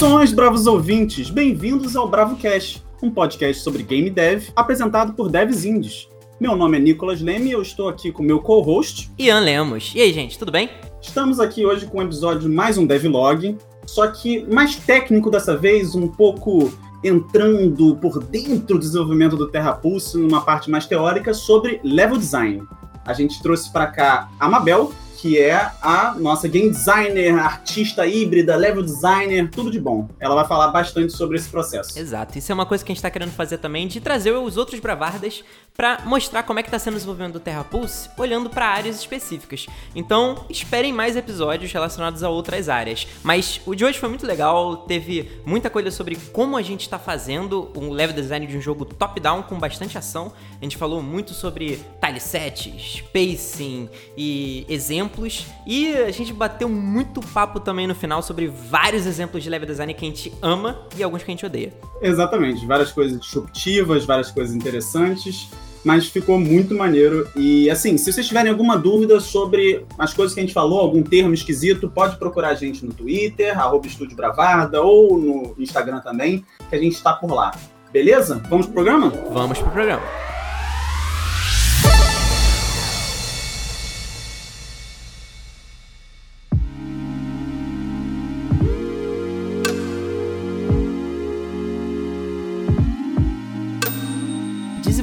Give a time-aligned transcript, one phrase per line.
[0.00, 1.28] Saudações, bravos ouvintes!
[1.28, 6.08] Bem-vindos ao Bravo Cast, um podcast sobre game dev apresentado por devs indies.
[6.40, 9.92] Meu nome é Nicolas Leme e eu estou aqui com meu co-host, Ian Lemos.
[9.94, 10.70] E aí, gente, tudo bem?
[11.02, 15.54] Estamos aqui hoje com um episódio de mais um devlog, só que mais técnico dessa
[15.54, 16.72] vez, um pouco
[17.04, 22.62] entrando por dentro do desenvolvimento do Terra Pulse, numa parte mais teórica sobre level design.
[23.04, 28.56] A gente trouxe para cá a Mabel, que é a nossa game designer, artista híbrida,
[28.56, 30.08] level designer, tudo de bom.
[30.18, 31.98] Ela vai falar bastante sobre esse processo.
[31.98, 32.38] Exato.
[32.38, 34.80] Isso é uma coisa que a gente tá querendo fazer também, de trazer os outros
[34.80, 35.44] bravardas
[35.76, 38.98] para mostrar como é que tá sendo o desenvolvimento do Terra Pulse, olhando para áreas
[38.98, 39.66] específicas.
[39.94, 43.06] Então, esperem mais episódios relacionados a outras áreas.
[43.22, 46.98] Mas o de hoje foi muito legal, teve muita coisa sobre como a gente está
[46.98, 50.32] fazendo um level design de um jogo top-down com bastante ação.
[50.60, 57.20] A gente falou muito sobre tilesets, pacing e exemplos exemplos e a gente bateu muito
[57.20, 61.02] papo também no final sobre vários exemplos de level design que a gente ama e
[61.02, 61.72] alguns que a gente odeia.
[62.00, 65.50] Exatamente, várias coisas disruptivas, várias coisas interessantes,
[65.84, 67.28] mas ficou muito maneiro.
[67.36, 71.02] E assim, se vocês tiverem alguma dúvida sobre as coisas que a gente falou, algum
[71.02, 76.44] termo esquisito, pode procurar a gente no Twitter, arroba Estúdio Bravarda, ou no Instagram também,
[76.68, 77.52] que a gente está por lá.
[77.92, 78.40] Beleza?
[78.48, 79.12] Vamos pro programa?
[79.32, 80.29] Vamos pro programa.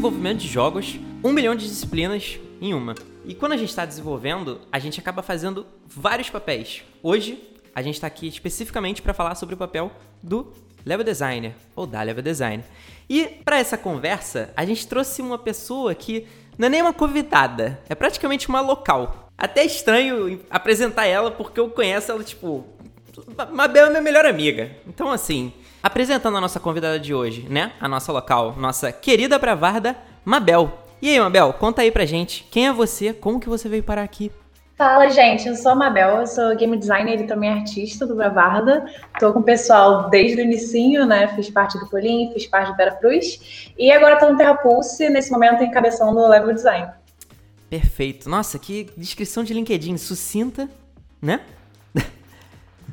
[0.08, 2.96] Desenvolvimento de jogos, um milhão de disciplinas em uma.
[3.26, 6.82] E quando a gente está desenvolvendo, a gente acaba fazendo vários papéis.
[7.04, 7.44] Hoje,
[7.76, 9.92] a gente está aqui especificamente para falar sobre o papel
[10.24, 10.54] do
[10.86, 12.64] level designer ou da level designer.
[13.10, 16.26] E para essa conversa, a gente trouxe uma pessoa que
[16.58, 19.30] não é nem uma convidada, é praticamente uma local.
[19.38, 22.66] Até estranho apresentar ela porque eu conheço ela, tipo,
[23.52, 24.72] Mabel é minha melhor amiga.
[24.88, 25.52] Então, assim,
[25.82, 27.72] apresentando a nossa convidada de hoje, né?
[27.80, 30.80] A nossa local, nossa querida bravarda, Mabel.
[31.02, 34.04] E aí, Mabel, conta aí pra gente, quem é você, como que você veio parar
[34.04, 34.32] aqui?
[34.78, 38.86] Fala, gente, eu sou a Mabel, eu sou game designer e também artista do Bravarda.
[39.20, 41.28] Tô com o pessoal desde o inicinho, né?
[41.30, 43.72] Fiz parte do Polim, fiz parte do Veracruz.
[43.76, 46.92] E agora tô no Terra Pulse, nesse momento encabeçando o Level Design.
[47.68, 48.30] Perfeito.
[48.30, 50.70] Nossa, que descrição de LinkedIn sucinta,
[51.20, 51.42] né?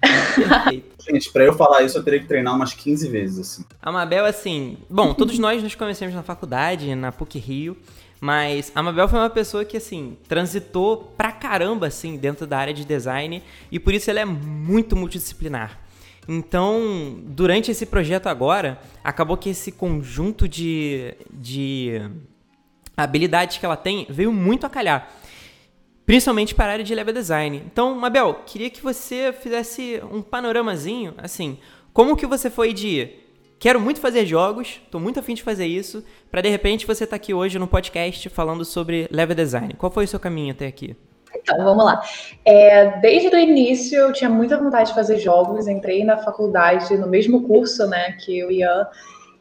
[1.06, 3.65] Gente, pra eu falar isso, eu teria que treinar umas 15 vezes, assim.
[3.82, 4.78] A Mabel, assim...
[4.88, 7.76] Bom, todos nós nos conhecemos na faculdade, na PUC-Rio,
[8.20, 12.72] mas a Mabel foi uma pessoa que, assim, transitou pra caramba, assim, dentro da área
[12.72, 15.78] de design, e por isso ela é muito multidisciplinar.
[16.26, 22.00] Então, durante esse projeto agora, acabou que esse conjunto de, de
[22.97, 25.10] habilidades que ela tem veio muito a calhar
[26.06, 27.62] principalmente para a área de level design.
[27.66, 31.59] Então, Mabel, queria que você fizesse um panoramazinho, assim,
[31.92, 33.10] como que você foi de
[33.59, 37.16] quero muito fazer jogos, estou muito afim de fazer isso, para de repente você estar
[37.16, 39.75] tá aqui hoje no podcast falando sobre level design.
[39.75, 40.97] Qual foi o seu caminho até aqui?
[41.34, 42.03] Então, vamos lá.
[42.44, 47.09] É, desde o início eu tinha muita vontade de fazer jogos, entrei na faculdade no
[47.09, 48.86] mesmo curso, né, que o Ian,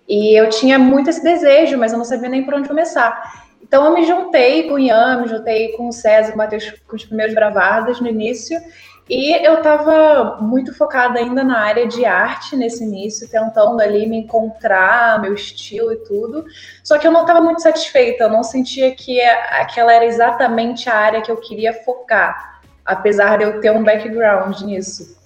[0.07, 3.43] e eu tinha muito esse desejo, mas eu não sabia nem por onde começar.
[3.74, 6.72] Então eu me juntei com o Ian, me juntei com o César, com o Matheus,
[6.88, 8.62] com os primeiros bravadas no início,
[9.10, 14.18] e eu estava muito focada ainda na área de arte nesse início, tentando ali me
[14.18, 16.46] encontrar, meu estilo e tudo.
[16.84, 20.96] Só que eu não estava muito satisfeita, eu não sentia que aquela era exatamente a
[20.96, 25.18] área que eu queria focar, apesar de eu ter um background nisso.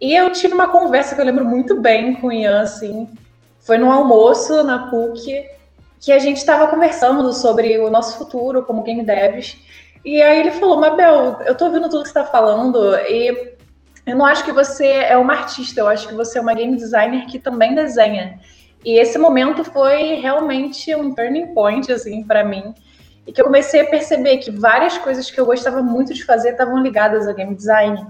[0.00, 3.10] E eu tive uma conversa que eu lembro muito bem com o Ian, assim,
[3.58, 5.59] foi no almoço na PUC,
[6.00, 9.58] que a gente estava conversando sobre o nosso futuro como game devs.
[10.02, 13.58] E aí ele falou, Mabel, eu tô ouvindo tudo que você está falando e
[14.06, 16.74] eu não acho que você é uma artista, eu acho que você é uma game
[16.74, 18.40] designer que também desenha.
[18.82, 22.74] E esse momento foi realmente um turning point, assim, para mim.
[23.26, 26.52] E que eu comecei a perceber que várias coisas que eu gostava muito de fazer
[26.52, 28.06] estavam ligadas ao game design.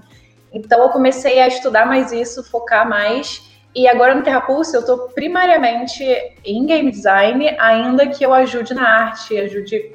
[0.53, 4.81] Então eu comecei a estudar mais isso, focar mais e agora no Terra Pulse eu
[4.81, 6.05] estou primariamente
[6.45, 9.93] em game design, ainda que eu ajude na arte, ajude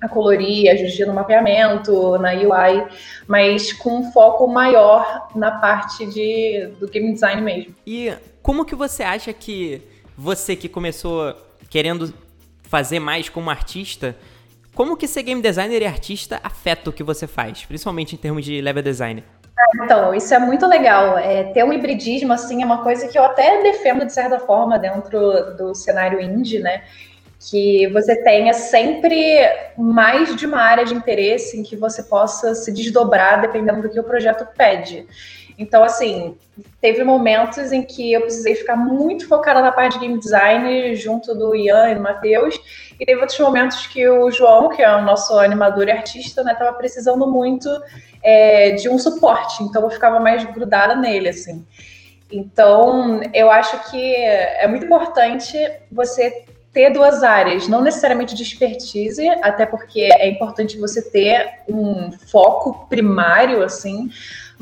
[0.00, 2.86] a colorir, ajude no mapeamento, na UI,
[3.26, 7.74] mas com um foco maior na parte de, do game design mesmo.
[7.86, 8.12] E
[8.42, 9.80] como que você acha que
[10.16, 11.34] você que começou
[11.70, 12.12] querendo
[12.64, 14.14] fazer mais como artista,
[14.74, 18.44] como que ser game designer e artista afeta o que você faz, principalmente em termos
[18.44, 19.24] de level design?
[19.76, 21.16] Então, isso é muito legal.
[21.18, 24.78] É, ter um hibridismo, assim, é uma coisa que eu até defendo, de certa forma,
[24.78, 26.82] dentro do cenário indie, né?
[27.38, 29.16] Que você tenha sempre
[29.76, 34.00] mais de uma área de interesse em que você possa se desdobrar dependendo do que
[34.00, 35.06] o projeto pede.
[35.56, 36.36] Então, assim,
[36.80, 41.34] teve momentos em que eu precisei ficar muito focada na parte de game design, junto
[41.34, 42.58] do Ian e do Matheus,
[42.98, 46.54] e teve outros momentos que o João, que é o nosso animador e artista, né,
[46.54, 47.68] tava precisando muito
[48.22, 51.64] é, de um suporte, então eu ficava mais grudada nele, assim.
[52.32, 55.56] Então, eu acho que é muito importante
[55.90, 62.10] você ter duas áreas, não necessariamente de expertise, até porque é importante você ter um
[62.10, 64.10] foco primário, assim,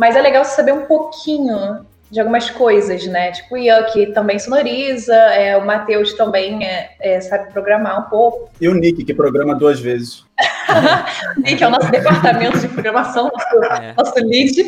[0.02, 3.30] mas é legal você saber um pouquinho de algumas coisas, né?
[3.30, 8.10] Tipo o Ian, que também sonoriza, é, o Matheus também é, é, sabe programar um
[8.10, 8.50] pouco.
[8.60, 10.24] E o Nick, que programa duas vezes.
[11.38, 13.94] o Nick é o nosso departamento de programação, nosso, é.
[13.96, 14.60] nosso lead.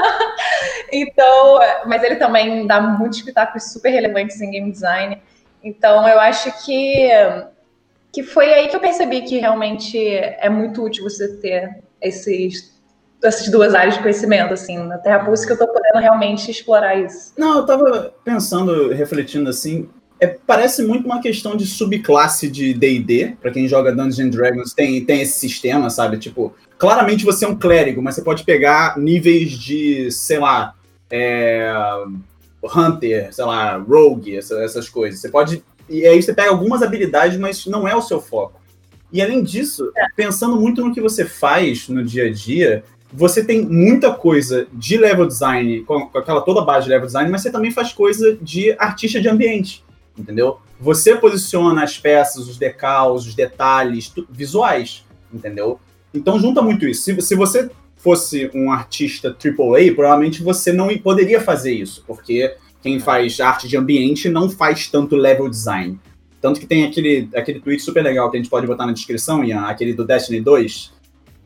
[0.90, 5.20] então, mas ele também dá muitos espetáculos super relevantes em game design.
[5.62, 7.10] Então, eu acho que,
[8.10, 12.77] que foi aí que eu percebi que realmente é muito útil você ter esses
[13.22, 16.96] essas duas áreas de conhecimento, assim, na Terra Pulse que eu tô podendo realmente explorar
[16.96, 17.32] isso.
[17.36, 19.88] Não, eu tava pensando, refletindo assim,
[20.20, 25.04] é, parece muito uma questão de subclasse de D&D, para quem joga Dungeons Dragons tem,
[25.04, 26.18] tem esse sistema, sabe?
[26.18, 30.74] Tipo, claramente você é um clérigo, mas você pode pegar níveis de, sei lá,
[31.10, 31.72] é,
[32.64, 35.20] Hunter, sei lá, Rogue, essa, essas coisas.
[35.20, 35.62] Você pode...
[35.88, 38.60] E aí você pega algumas habilidades, mas não é o seu foco.
[39.10, 40.04] E além disso, é.
[40.14, 44.96] pensando muito no que você faz no dia a dia, você tem muita coisa de
[44.96, 48.36] level design, com, com, aquela toda base de level design, mas você também faz coisa
[48.40, 49.84] de artista de ambiente,
[50.16, 50.58] entendeu?
[50.80, 55.80] Você posiciona as peças, os decals, os detalhes visuais, entendeu?
[56.12, 57.02] Então junta muito isso.
[57.02, 63.00] Se, se você fosse um artista AAA, provavelmente você não poderia fazer isso, porque quem
[63.00, 65.98] faz arte de ambiente não faz tanto level design.
[66.40, 69.44] Tanto que tem aquele, aquele tweet super legal que a gente pode botar na descrição,
[69.44, 70.92] Ian, aquele do Destiny 2,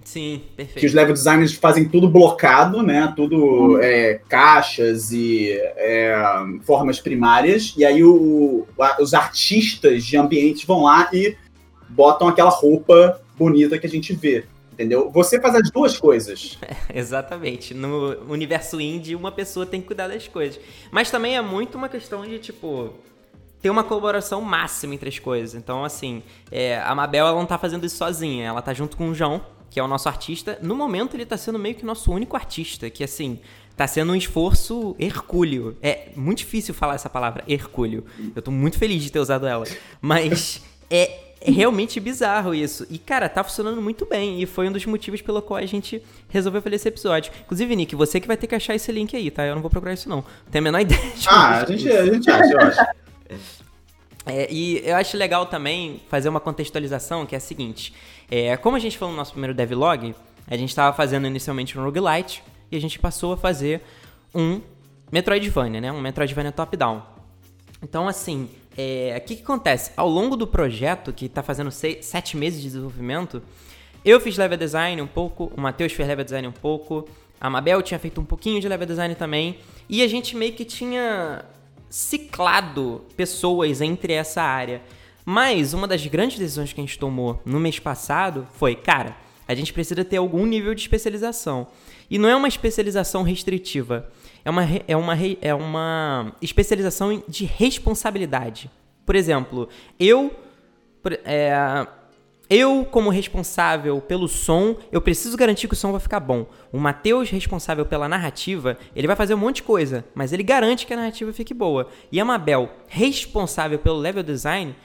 [0.05, 0.81] Sim, perfeito.
[0.81, 3.13] Que os level designers fazem tudo blocado, né?
[3.15, 6.15] Tudo é, caixas e é,
[6.63, 7.75] formas primárias.
[7.77, 8.67] E aí o,
[9.01, 11.37] os artistas de ambientes vão lá e
[11.89, 14.45] botam aquela roupa bonita que a gente vê.
[14.73, 15.11] Entendeu?
[15.11, 16.59] Você faz as duas coisas.
[16.63, 17.75] É, exatamente.
[17.75, 20.59] No universo indie, uma pessoa tem que cuidar das coisas.
[20.91, 22.95] Mas também é muito uma questão de, tipo,
[23.61, 25.55] ter uma colaboração máxima entre as coisas.
[25.55, 29.11] Então, assim, é, a Mabel ela não tá fazendo isso sozinha, ela tá junto com
[29.11, 29.41] o João,
[29.73, 30.59] que é o nosso artista.
[30.61, 33.41] No momento, ele tá sendo meio que nosso único artista, que assim,
[33.75, 35.79] tá sendo um esforço hercúleo.
[35.83, 38.05] É muito difícil falar essa palavra, hercúleo.
[38.37, 39.65] Eu tô muito feliz de ter usado ela.
[39.99, 42.87] Mas é, é realmente bizarro isso.
[42.91, 44.43] E, cara, tá funcionando muito bem.
[44.43, 47.33] E foi um dos motivos pelo qual a gente resolveu fazer esse episódio.
[47.43, 49.47] Inclusive, Nick, você que vai ter que achar esse link aí, tá?
[49.47, 50.17] Eu não vou procurar isso, não.
[50.17, 52.81] Não tenho a menor ideia de Ah, a gente, a gente acha, eu acho.
[54.25, 57.93] É, e eu acho legal também fazer uma contextualização, que é a seguinte.
[58.35, 60.15] É, como a gente falou no nosso primeiro devlog,
[60.47, 63.83] a gente estava fazendo inicialmente um roguelite e a gente passou a fazer
[64.35, 64.63] um
[65.13, 65.93] Metroidvania, né?
[65.93, 67.03] Um Metroidvania top-down.
[67.83, 69.93] Então, assim, é, o que, que, acontece?
[69.99, 73.43] Ao longo do projeto, que está fazendo seis, sete meses de desenvolvimento,
[74.03, 77.07] eu fiz level design um pouco, o Matheus fez level design um pouco,
[77.39, 79.59] a Mabel tinha feito um pouquinho de level design também,
[79.91, 81.45] e a gente meio que tinha
[81.91, 84.81] ciclado pessoas entre essa área.
[85.25, 89.55] Mas uma das grandes decisões que a gente tomou no mês passado foi, cara, a
[89.55, 91.67] gente precisa ter algum nível de especialização.
[92.11, 94.11] E não é uma especialização restritiva,
[94.45, 98.71] é uma, é uma, é uma especialização de responsabilidade.
[99.07, 100.31] Por exemplo, eu.
[101.25, 101.87] É,
[102.51, 106.45] eu, como responsável pelo som, eu preciso garantir que o som vai ficar bom.
[106.71, 110.85] O Matheus, responsável pela narrativa, ele vai fazer um monte de coisa, mas ele garante
[110.85, 111.89] que a narrativa fique boa.
[112.11, 114.77] E a Mabel, responsável pelo level design,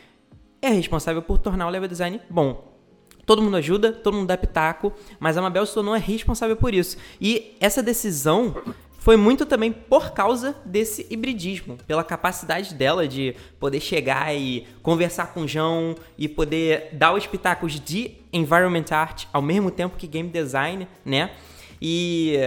[0.68, 2.76] é responsável por tornar o level design bom.
[3.26, 6.98] Todo mundo ajuda, todo mundo dá pitaco, mas a Mabel se tornou responsável por isso.
[7.20, 8.56] E essa decisão
[8.98, 15.34] foi muito também por causa desse hibridismo, pela capacidade dela de poder chegar e conversar
[15.34, 20.08] com o João e poder dar os pitacos de environment art ao mesmo tempo que
[20.08, 21.32] game design, né?
[21.82, 22.38] E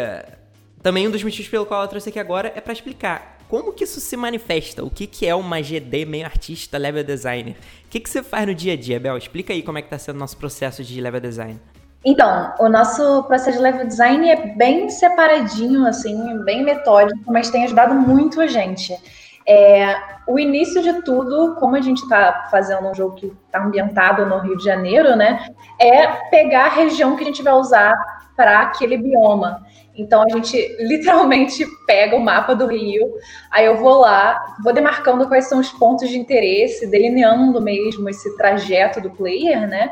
[0.83, 3.83] também um dos motivos pelo qual ela trouxe aqui agora é para explicar como que
[3.83, 4.85] isso se manifesta?
[4.85, 7.57] O que, que é uma GD meio artista level designer?
[7.85, 9.19] O que, que você faz no dia a dia, Bel?
[9.19, 11.61] Explica aí como é que está sendo o nosso processo de level design.
[12.05, 17.65] Então, o nosso processo de level design é bem separadinho, assim, bem metódico, mas tem
[17.65, 18.97] ajudado muito a gente.
[19.45, 19.97] É,
[20.29, 24.39] o início de tudo, como a gente está fazendo um jogo que está ambientado no
[24.39, 25.45] Rio de Janeiro, né,
[25.77, 29.67] é pegar a região que a gente vai usar para aquele bioma.
[29.95, 33.13] Então a gente literalmente pega o mapa do Rio,
[33.51, 38.35] aí eu vou lá, vou demarcando quais são os pontos de interesse, delineando mesmo esse
[38.39, 39.91] trajeto do player, né?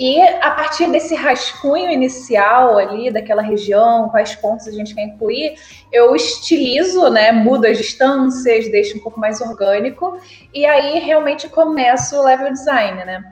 [0.00, 5.54] E a partir desse rascunho inicial ali, daquela região, quais pontos a gente quer incluir,
[5.92, 10.18] eu estilizo, né, mudo as distâncias, deixo um pouco mais orgânico,
[10.54, 13.22] e aí realmente começo o level design, né?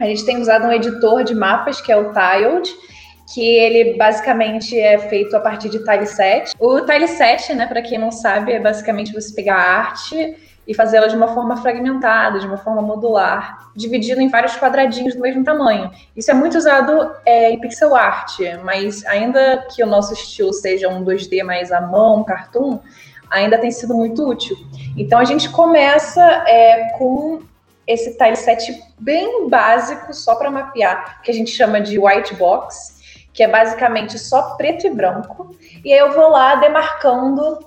[0.00, 2.68] A gente tem usado um editor de mapas, que é o Tiled,
[3.32, 6.52] que ele basicamente é feito a partir de tileset.
[6.58, 11.06] O tileset, né, para quem não sabe, é basicamente você pegar a arte e fazê-la
[11.06, 15.90] de uma forma fragmentada, de uma forma modular, dividindo em vários quadradinhos do mesmo tamanho.
[16.16, 20.88] Isso é muito usado é, em pixel art, mas ainda que o nosso estilo seja
[20.88, 22.78] um 2D mais à mão, cartoon,
[23.30, 24.56] ainda tem sido muito útil.
[24.96, 27.42] Então a gente começa é, com
[27.86, 32.99] esse tileset bem básico, só para mapear, que a gente chama de white box,
[33.40, 35.56] que é basicamente só preto e branco.
[35.82, 37.58] E aí eu vou lá demarcando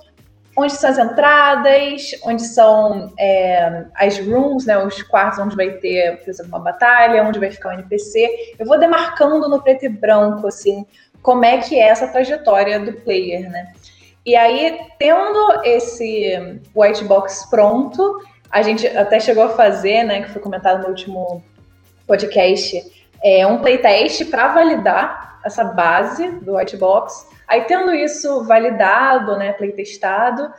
[0.56, 6.18] onde são as entradas, onde são é, as rooms, né, os quartos onde vai ter,
[6.18, 8.54] por exemplo, uma batalha, onde vai ficar o NPC.
[8.56, 10.86] Eu vou demarcando no preto e branco, assim,
[11.20, 13.72] como é que é essa trajetória do player, né?
[14.24, 20.30] E aí, tendo esse white box pronto, a gente até chegou a fazer, né, que
[20.30, 21.42] foi comentado no último
[22.06, 22.80] podcast,
[23.24, 29.52] é, um playtest para validar essa base do white box Aí, tendo isso validado, né,
[29.52, 30.52] playtestado,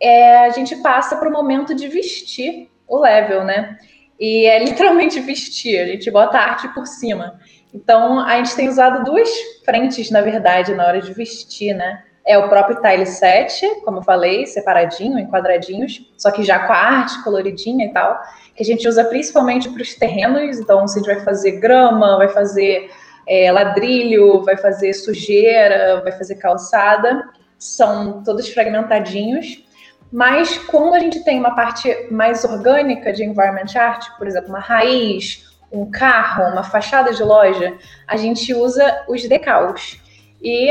[0.00, 3.76] é, a gente passa para o momento de vestir o level, né?
[4.18, 7.38] E é literalmente vestir, a gente bota a arte por cima.
[7.74, 9.28] Então, a gente tem usado duas
[9.64, 12.04] frentes, na verdade, na hora de vestir, né?
[12.24, 16.72] É o próprio tile set, como eu falei, separadinho, em quadradinhos, só que já com
[16.72, 18.20] a arte coloridinha e tal,
[18.54, 20.60] que a gente usa principalmente para os terrenos.
[20.60, 22.88] Então, se a gente vai fazer grama, vai fazer
[23.26, 29.64] é, ladrilho, vai fazer sujeira, vai fazer calçada, são todos fragmentadinhos.
[30.10, 34.60] Mas quando a gente tem uma parte mais orgânica de environment art, por exemplo, uma
[34.60, 37.74] raiz, um carro, uma fachada de loja,
[38.06, 39.98] a gente usa os decals.
[40.42, 40.70] E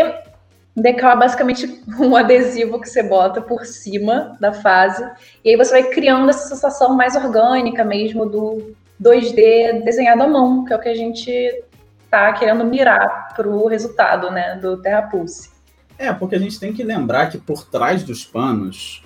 [0.76, 5.04] decal é basicamente um adesivo que você bota por cima da fase,
[5.44, 10.64] e aí você vai criando essa sensação mais orgânica mesmo do 2D desenhado à mão,
[10.64, 11.64] que é o que a gente
[12.12, 15.50] está querendo mirar para o resultado né, do Terra Pulse.
[15.98, 19.02] É, porque a gente tem que lembrar que por trás dos panos,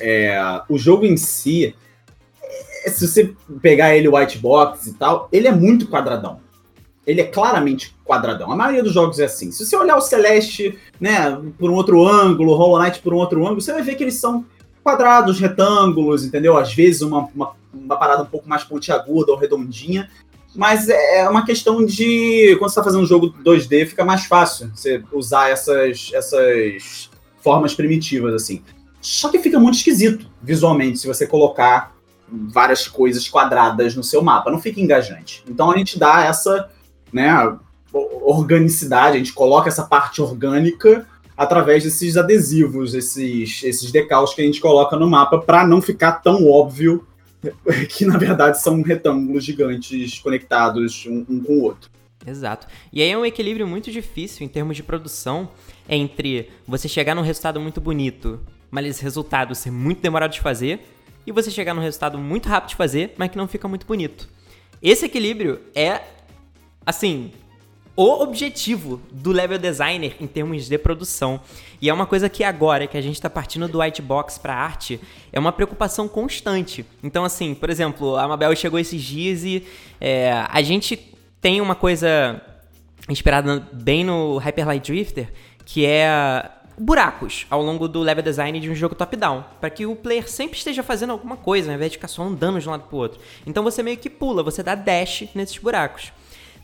[0.00, 1.74] é, o jogo em si,
[2.84, 6.40] é, se você pegar ele white box e tal, ele é muito quadradão.
[7.04, 8.52] Ele é claramente quadradão.
[8.52, 9.50] A maioria dos jogos é assim.
[9.50, 13.18] Se você olhar o Celeste, né, por um outro ângulo, o Hollow Knight por um
[13.18, 14.46] outro ângulo, você vai ver que eles são
[14.82, 16.56] quadrados, retângulos, entendeu?
[16.56, 20.08] Às vezes uma, uma, uma parada um pouco mais pontiaguda ou redondinha,
[20.54, 22.56] mas é, é uma questão de.
[22.58, 27.10] Quando você está fazendo um jogo 2D, fica mais fácil você usar essas, essas
[27.42, 28.62] formas primitivas, assim.
[29.00, 31.94] Só que fica muito esquisito visualmente se você colocar
[32.28, 34.50] várias coisas quadradas no seu mapa.
[34.50, 35.44] Não fica engajante.
[35.48, 36.70] Então a gente dá essa
[37.12, 37.30] né,
[37.92, 41.06] organicidade, a gente coloca essa parte orgânica
[41.36, 46.12] através desses adesivos, esses, esses decals que a gente coloca no mapa para não ficar
[46.12, 47.04] tão óbvio
[47.88, 51.90] que na verdade são retângulos gigantes conectados um, um, com o outro.
[52.26, 52.66] Exato.
[52.92, 55.50] E aí é um equilíbrio muito difícil em termos de produção
[55.88, 60.80] entre você chegar num resultado muito bonito, mas esse resultado ser muito demorado de fazer,
[61.26, 64.28] e você chegar num resultado muito rápido de fazer, mas que não fica muito bonito.
[64.82, 66.02] Esse equilíbrio é,
[66.84, 67.30] assim,
[67.96, 71.40] o objetivo do level designer em termos de produção.
[71.80, 74.54] E é uma coisa que agora que a gente está partindo do white box para
[74.54, 75.00] arte,
[75.32, 76.84] é uma preocupação constante.
[77.02, 79.64] Então, assim, por exemplo, a Mabel chegou esses dias e
[80.00, 80.96] é, a gente
[81.40, 82.40] tem uma coisa
[83.08, 85.32] inspirada bem no Hyper Light Drifter,
[85.64, 89.94] que é buracos ao longo do level design de um jogo top-down, para que o
[89.94, 92.84] player sempre esteja fazendo alguma coisa, ao invés de ficar só andando de um lado
[92.88, 93.20] pro outro.
[93.46, 96.12] Então você meio que pula, você dá dash nesses buracos.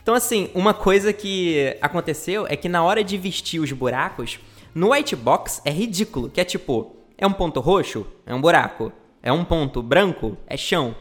[0.01, 4.39] Então, assim, uma coisa que aconteceu é que na hora de vestir os buracos,
[4.73, 8.91] no white box é ridículo, que é tipo, é um ponto roxo, é um buraco.
[9.23, 10.95] É um ponto branco, é chão.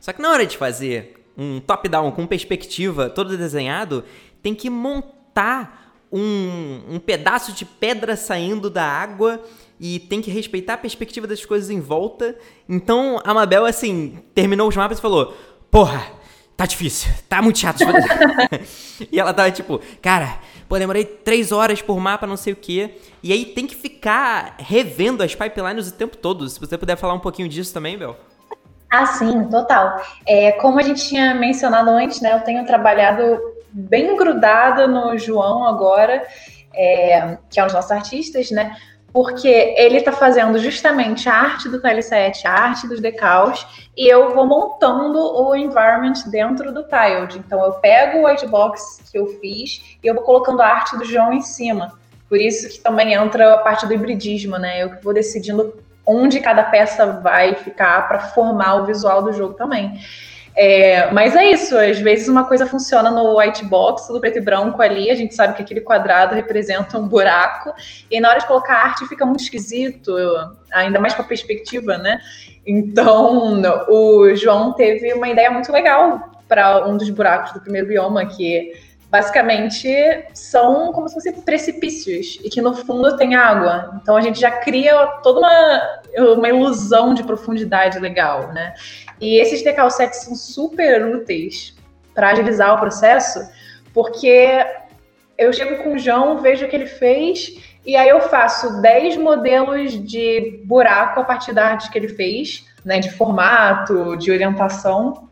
[0.00, 4.02] Só que na hora de fazer um top-down com perspectiva todo desenhado,
[4.42, 9.42] tem que montar um, um pedaço de pedra saindo da água
[9.78, 12.34] e tem que respeitar a perspectiva das coisas em volta.
[12.66, 15.36] Então a Mabel, assim, terminou os mapas e falou:
[15.70, 16.10] Porra,
[16.56, 17.80] tá difícil, tá muito chato.
[19.12, 22.96] e ela tava tipo, cara, pô, demorei três horas por mapa, não sei o quê.
[23.22, 26.48] E aí tem que ficar revendo as pipelines o tempo todo.
[26.48, 28.16] Se você puder falar um pouquinho disso também, Bel.
[28.90, 30.00] Ah, sim, total.
[30.26, 33.38] É, como a gente tinha mencionado antes, né, eu tenho trabalhado
[33.70, 36.24] bem grudada no João agora,
[36.74, 38.76] é, que é um dos nossos artistas, né?
[39.16, 44.34] Porque ele está fazendo justamente a arte do TL7, a arte dos decals, e eu
[44.34, 47.38] vou montando o environment dentro do Tiled.
[47.38, 51.04] Então eu pego o whitebox que eu fiz e eu vou colocando a arte do
[51.06, 51.98] João em cima.
[52.28, 54.82] Por isso que também entra a parte do hibridismo, né?
[54.82, 55.72] Eu vou decidindo
[56.04, 59.98] onde cada peça vai ficar para formar o visual do jogo também.
[60.58, 64.40] É, mas é isso, às vezes uma coisa funciona no white box, do preto e
[64.40, 67.74] branco ali, a gente sabe que aquele quadrado representa um buraco,
[68.10, 70.16] e na hora de colocar arte fica muito esquisito,
[70.72, 72.18] ainda mais com a perspectiva, né?
[72.66, 78.24] Então, o João teve uma ideia muito legal para um dos buracos do primeiro bioma,
[78.24, 78.72] que
[79.16, 79.88] basicamente
[80.34, 83.98] são como se fossem precipícios e que no fundo tem água.
[84.02, 88.74] Então a gente já cria toda uma, uma ilusão de profundidade legal, né?
[89.18, 91.74] E esses decal sets são super úteis
[92.14, 93.40] para agilizar o processo,
[93.94, 94.66] porque
[95.38, 97.56] eu chego com o João, vejo o que ele fez,
[97.86, 102.66] e aí eu faço 10 modelos de buraco a partir da arte que ele fez,
[102.84, 105.25] né, de formato, de orientação,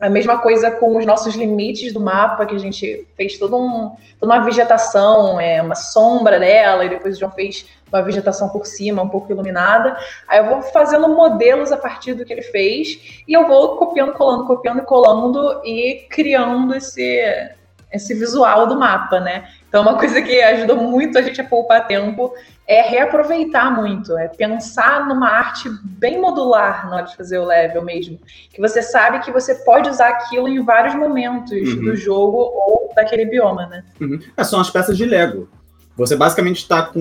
[0.00, 3.94] a mesma coisa com os nossos limites do mapa, que a gente fez todo um,
[4.18, 8.64] toda uma vegetação, é, uma sombra dela, e depois o João fez uma vegetação por
[8.64, 9.96] cima, um pouco iluminada.
[10.26, 14.14] Aí eu vou fazendo modelos a partir do que ele fez, e eu vou copiando,
[14.14, 17.50] colando, copiando e colando, e criando esse,
[17.92, 19.48] esse visual do mapa, né?
[19.70, 22.34] Então, uma coisa que ajuda muito a gente a poupar tempo
[22.66, 27.84] é reaproveitar muito, é pensar numa arte bem modular na hora de fazer o level
[27.84, 28.18] mesmo.
[28.52, 31.84] Que você sabe que você pode usar aquilo em vários momentos uhum.
[31.84, 33.84] do jogo ou daquele bioma, né?
[34.00, 34.18] Uhum.
[34.36, 35.48] É, são as peças de Lego.
[35.96, 37.00] Você basicamente está com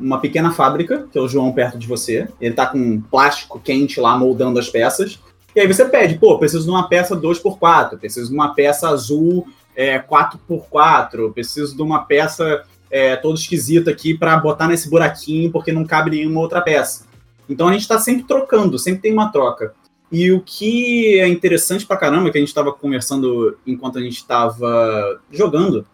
[0.00, 2.26] uma pequena fábrica, que é o João perto de você.
[2.40, 5.20] Ele está com plástico quente lá moldando as peças.
[5.54, 9.46] E aí você pede, pô, preciso de uma peça 2x4, preciso de uma peça azul
[9.74, 15.72] é, 4x4, preciso de uma peça é, toda esquisita aqui para botar nesse buraquinho, porque
[15.72, 17.06] não cabe nenhuma outra peça.
[17.48, 19.74] Então a gente está sempre trocando, sempre tem uma troca.
[20.10, 24.16] E o que é interessante pra caramba, que a gente estava conversando enquanto a gente
[24.16, 25.86] estava jogando,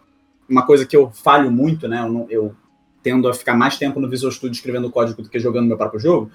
[0.49, 2.01] uma coisa que eu falho muito, né?
[2.01, 2.55] Eu, não, eu,
[3.03, 5.99] tendo a ficar mais tempo no Visual Studio escrevendo código do que jogando meu próprio
[5.99, 6.31] jogo.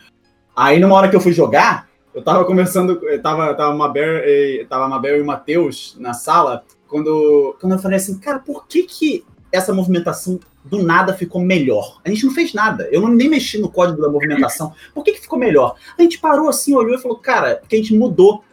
[0.54, 4.22] Aí, numa hora que eu fui jogar, eu tava conversando, tava, tava, Mabel,
[4.68, 8.82] tava Mabel e o Matheus na sala, quando, quando eu falei assim, cara, por que
[8.82, 12.02] que essa movimentação do nada ficou melhor?
[12.04, 12.86] A gente não fez nada.
[12.92, 14.74] Eu não, nem mexi no código da movimentação.
[14.94, 15.74] Por que que ficou melhor?
[15.98, 18.44] A gente parou assim, olhou e falou, cara, porque a gente mudou.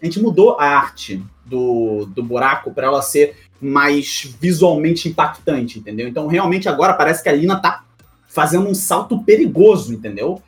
[0.00, 6.06] A gente mudou a arte do, do buraco para ela ser mais visualmente impactante, entendeu?
[6.06, 7.84] Então, realmente, agora parece que a Lina tá
[8.28, 10.42] fazendo um salto perigoso, entendeu?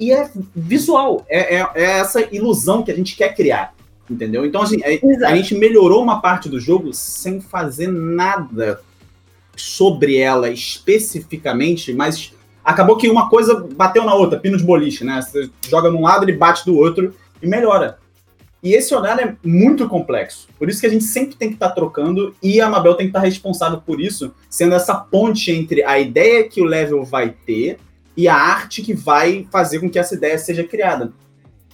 [0.00, 3.72] E é visual, é, é, é essa ilusão que a gente quer criar
[4.10, 4.44] entendeu?
[4.44, 8.80] Então, assim, a, a, gente melhorou uma parte do jogo sem fazer nada
[9.56, 12.32] sobre ela especificamente, mas
[12.64, 15.20] acabou que uma coisa bateu na outra, pino de boliche, né?
[15.20, 17.98] Você joga num lado, ele bate do outro e melhora.
[18.62, 20.46] E esse horário é muito complexo.
[20.56, 23.06] Por isso que a gente sempre tem que estar tá trocando e a Mabel tem
[23.06, 27.04] que estar tá responsável por isso, sendo essa ponte entre a ideia que o level
[27.04, 27.78] vai ter
[28.16, 31.12] e a arte que vai fazer com que essa ideia seja criada.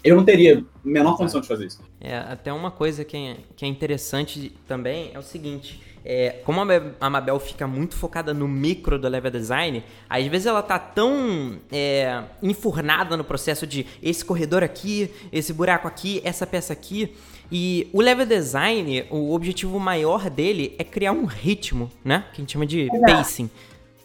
[0.08, 1.82] Eu não teria a menor condição de fazer isso.
[2.00, 5.82] É, até uma coisa que é, que é interessante também é o seguinte.
[6.02, 6.60] É, como
[6.98, 11.58] a Mabel fica muito focada no micro do level design, às vezes ela tá tão
[11.70, 17.14] é, enfurnada no processo de esse corredor aqui, esse buraco aqui, essa peça aqui.
[17.52, 22.24] E o level design, o objetivo maior dele é criar um ritmo, né?
[22.32, 23.50] Que a gente chama de pacing,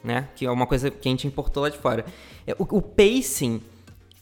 [0.03, 0.27] né?
[0.35, 2.03] Que é uma coisa que a gente importou lá de fora.
[2.45, 3.61] É, o, o pacing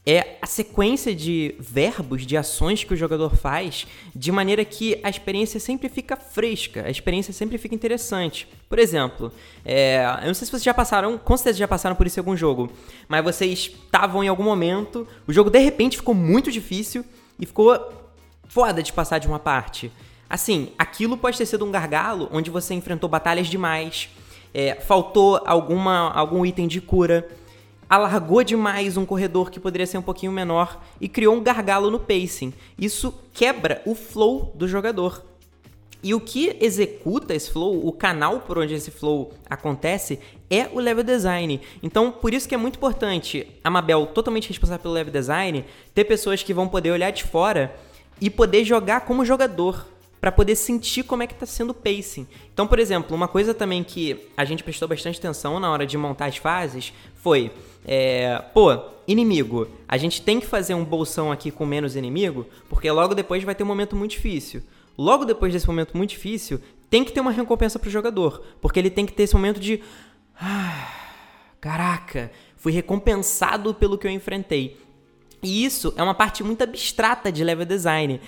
[0.05, 3.85] é a sequência de verbos, de ações que o jogador faz,
[4.15, 8.47] de maneira que a experiência sempre fica fresca, a experiência sempre fica interessante.
[8.67, 9.31] Por exemplo,
[9.63, 12.21] é, eu não sei se vocês já passaram, com certeza já passaram por isso em
[12.21, 12.71] algum jogo,
[13.07, 17.05] mas vocês estavam em algum momento, o jogo de repente ficou muito difícil
[17.39, 17.77] e ficou
[18.47, 19.91] foda de passar de uma parte.
[20.27, 24.09] Assim, aquilo pode ter sido um gargalo onde você enfrentou batalhas demais,
[24.51, 27.29] é, faltou alguma, algum item de cura
[27.91, 31.99] alargou demais um corredor que poderia ser um pouquinho menor e criou um gargalo no
[31.99, 32.53] pacing.
[32.79, 35.21] Isso quebra o flow do jogador.
[36.01, 40.79] E o que executa esse flow, o canal por onde esse flow acontece, é o
[40.79, 41.59] level design.
[41.83, 46.05] Então, por isso que é muito importante a Mabel, totalmente responsável pelo level design, ter
[46.05, 47.75] pessoas que vão poder olhar de fora
[48.21, 49.85] e poder jogar como jogador
[50.21, 52.27] para poder sentir como é que está sendo o pacing.
[52.53, 55.97] Então, por exemplo, uma coisa também que a gente prestou bastante atenção na hora de
[55.97, 57.51] montar as fases foi,
[57.83, 58.69] é, pô,
[59.07, 59.67] inimigo.
[59.87, 63.55] A gente tem que fazer um bolsão aqui com menos inimigo, porque logo depois vai
[63.55, 64.61] ter um momento muito difícil.
[64.95, 68.77] Logo depois desse momento muito difícil, tem que ter uma recompensa para o jogador, porque
[68.77, 69.81] ele tem que ter esse momento de,
[70.39, 70.87] ah,
[71.59, 74.77] caraca, fui recompensado pelo que eu enfrentei.
[75.41, 78.21] E isso é uma parte muito abstrata de level design.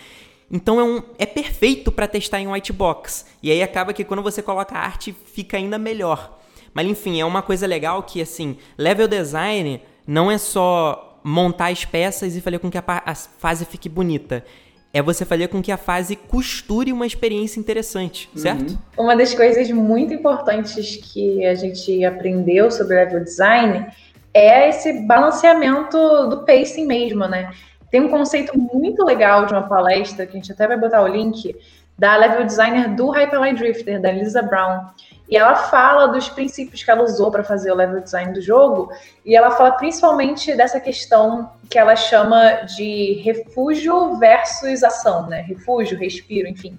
[0.54, 3.26] Então é, um, é perfeito para testar em white box.
[3.42, 6.40] E aí acaba que quando você coloca a arte fica ainda melhor.
[6.76, 11.86] Mas enfim, é uma coisa legal que assim, level design não é só montar as
[11.86, 14.46] peças e fazer com que a, a fase fique bonita
[14.94, 18.42] é você fazer com que a fase costure uma experiência interessante, uhum.
[18.42, 18.72] certo?
[18.72, 19.06] Uhum.
[19.06, 23.88] Uma das coisas muito importantes que a gente aprendeu sobre level design
[24.32, 27.52] é esse balanceamento do pacing mesmo, né?
[27.94, 31.08] Tem um conceito muito legal de uma palestra, que a gente até vai botar o
[31.08, 31.56] link,
[31.96, 34.88] da level designer do Hyperlight Drifter, da Lisa Brown.
[35.30, 38.92] E ela fala dos princípios que ela usou para fazer o level design do jogo,
[39.24, 45.42] e ela fala principalmente dessa questão que ela chama de refúgio versus ação, né?
[45.42, 46.76] Refúgio, respiro, enfim.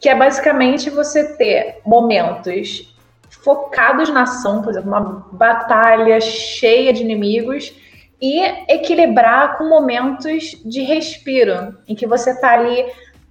[0.00, 2.96] Que é basicamente você ter momentos
[3.28, 7.74] focados na ação, por exemplo, uma batalha cheia de inimigos,
[8.20, 12.86] e equilibrar com momentos de respiro, em que você está ali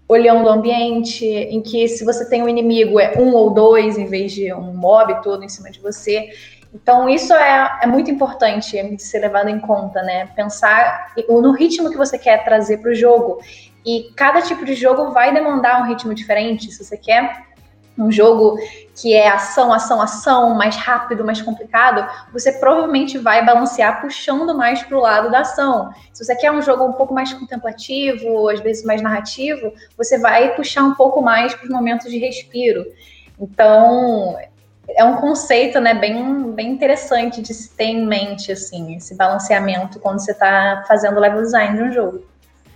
[0.07, 4.07] olhando o ambiente, em que se você tem um inimigo é um ou dois em
[4.07, 6.29] vez de um mob todo em cima de você.
[6.73, 10.27] Então isso é, é muito importante ser levado em conta, né?
[10.35, 13.39] Pensar no ritmo que você quer trazer para o jogo.
[13.85, 16.71] E cada tipo de jogo vai demandar um ritmo diferente.
[16.71, 17.48] Se você quer
[17.99, 18.57] um jogo
[18.95, 24.81] que é ação, ação, ação, mais rápido, mais complicado, você provavelmente vai balancear puxando mais
[24.83, 25.89] para o lado da ação.
[26.13, 30.55] Se você quer um jogo um pouco mais contemplativo, às vezes mais narrativo, você vai
[30.55, 32.85] puxar um pouco mais para os momentos de respiro.
[33.39, 34.35] Então,
[34.89, 39.99] é um conceito né, bem, bem interessante de se ter em mente, assim, esse balanceamento
[39.99, 42.28] quando você está fazendo level design de um jogo.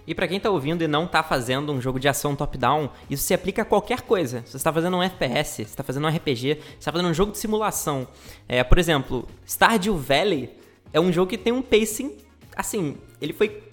[0.06, 3.24] E para quem tá ouvindo e não tá fazendo um jogo de ação top-down, isso
[3.24, 4.42] se aplica a qualquer coisa.
[4.46, 7.14] Se você está fazendo um FPS, se está fazendo um RPG, se está fazendo um
[7.14, 8.08] jogo de simulação.
[8.48, 10.58] É, por exemplo, Stardew Valley
[10.92, 12.18] é um jogo que tem um pacing,
[12.56, 13.64] assim, ele foi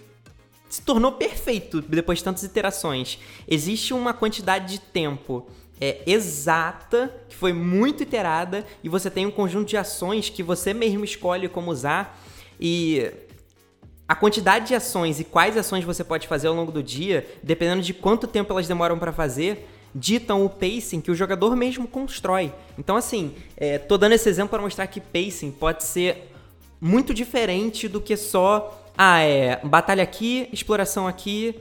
[0.68, 3.18] se tornou perfeito depois de tantas iterações.
[3.48, 5.48] Existe uma quantidade de tempo
[5.80, 10.72] é, exata, que foi muito iterada, e você tem um conjunto de ações que você
[10.72, 12.22] mesmo escolhe como usar.
[12.60, 13.10] E
[14.10, 17.80] a quantidade de ações e quais ações você pode fazer ao longo do dia, dependendo
[17.80, 22.52] de quanto tempo elas demoram para fazer, ditam o pacing que o jogador mesmo constrói.
[22.76, 26.28] Então, assim, é, tô dando esse exemplo para mostrar que pacing pode ser
[26.80, 31.54] muito diferente do que só, ah, é, batalha aqui, exploração aqui,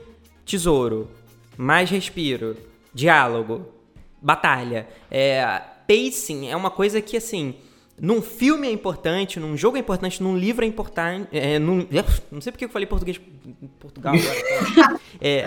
[0.44, 1.08] tesouro,
[1.56, 2.56] mais respiro,
[2.92, 3.64] diálogo,
[4.20, 4.88] batalha.
[5.08, 7.54] É, pacing é uma coisa que, assim,
[8.00, 11.28] num filme é importante, num jogo é importante, num livro é importante.
[11.30, 11.86] É, num,
[12.32, 13.20] não sei porque eu falei português
[13.78, 15.00] Portugal agora.
[15.20, 15.46] é,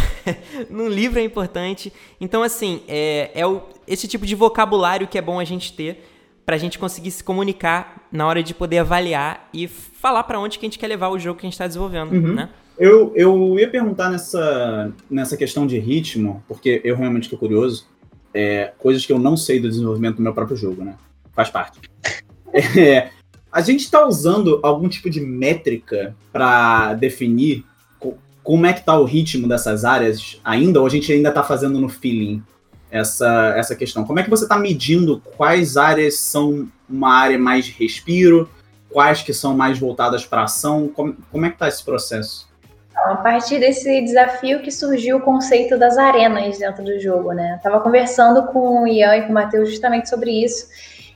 [0.68, 1.90] num livro é importante.
[2.20, 6.04] Então, assim, é, é o, esse tipo de vocabulário que é bom a gente ter
[6.44, 10.58] para a gente conseguir se comunicar na hora de poder avaliar e falar para onde
[10.58, 12.34] que a gente quer levar o jogo que a gente está desenvolvendo, uhum.
[12.34, 12.50] né?
[12.78, 17.86] Eu, eu ia perguntar nessa, nessa questão de ritmo, porque eu realmente estou curioso,
[18.34, 20.96] é, coisas que eu não sei do desenvolvimento do meu próprio jogo, né?
[21.34, 21.80] Faz parte.
[22.54, 23.08] É,
[23.50, 27.64] a gente está usando algum tipo de métrica para definir
[27.98, 31.42] co como é que está o ritmo dessas áreas ainda, ou a gente ainda está
[31.42, 32.42] fazendo no feeling
[32.90, 34.04] essa, essa questão?
[34.04, 38.50] Como é que você está medindo quais áreas são uma área mais de respiro,
[38.90, 40.88] quais que são mais voltadas para ação?
[40.88, 42.52] Como, como é que está esse processo?
[42.94, 47.54] A partir desse desafio que surgiu o conceito das arenas dentro do jogo, né?
[47.56, 50.66] Eu tava conversando com o Ian e com o Matheus justamente sobre isso.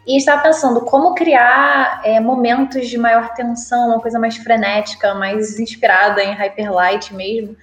[0.06, 5.58] E estava pensando como criar é, momentos de maior tensão, uma coisa mais frenética, mais
[5.58, 7.56] inspirada em Hyperlight mesmo.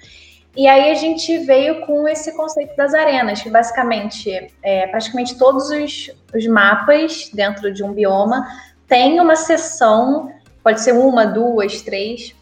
[0.55, 5.69] E aí a gente veio com esse conceito das arenas, que basicamente, é, praticamente todos
[5.69, 8.45] os, os mapas dentro de um bioma
[8.87, 12.35] tem uma seção, pode ser uma, duas, três,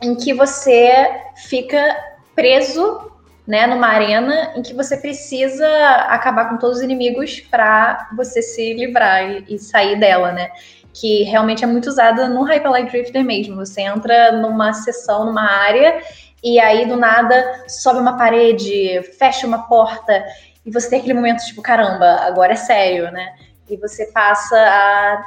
[0.00, 1.10] em que você
[1.48, 1.96] fica
[2.36, 3.10] preso
[3.46, 5.68] né, numa arena em que você precisa
[6.08, 10.50] acabar com todos os inimigos para você se livrar e, e, sair dela, né?
[10.92, 13.56] Que realmente é muito usada no Hyperlight Drifter mesmo.
[13.56, 16.00] Você entra numa sessão, numa área,
[16.42, 20.24] e aí do nada sobe uma parede, fecha uma porta,
[20.64, 23.34] e você tem aquele momento tipo, caramba, agora é sério, né?
[23.68, 25.22] E você passa a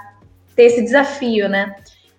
[0.56, 1.76] ter esse desafio, né?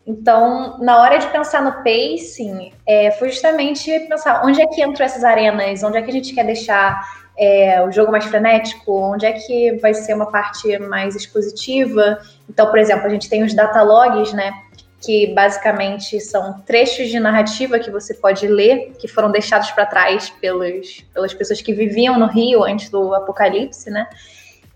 [0.09, 5.05] Então, na hora de pensar no pacing, é, foi justamente pensar onde é que entram
[5.05, 9.27] essas arenas, onde é que a gente quer deixar é, o jogo mais frenético, onde
[9.27, 12.19] é que vai ser uma parte mais expositiva.
[12.49, 14.51] Então, por exemplo, a gente tem os datalogs, né?
[14.99, 20.31] Que basicamente são trechos de narrativa que você pode ler, que foram deixados para trás
[20.41, 24.09] pelos, pelas pessoas que viviam no Rio antes do apocalipse, né?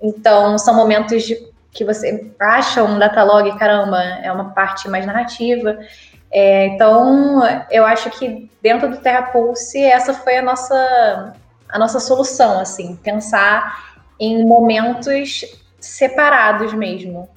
[0.02, 5.78] Então, são momentos de que você acha um datalog, caramba, é uma parte mais narrativa.
[6.30, 11.34] É, então, eu acho que dentro do Terra Pulse, essa foi a nossa,
[11.68, 15.44] a nossa solução, assim, pensar em momentos
[15.80, 17.28] separados mesmo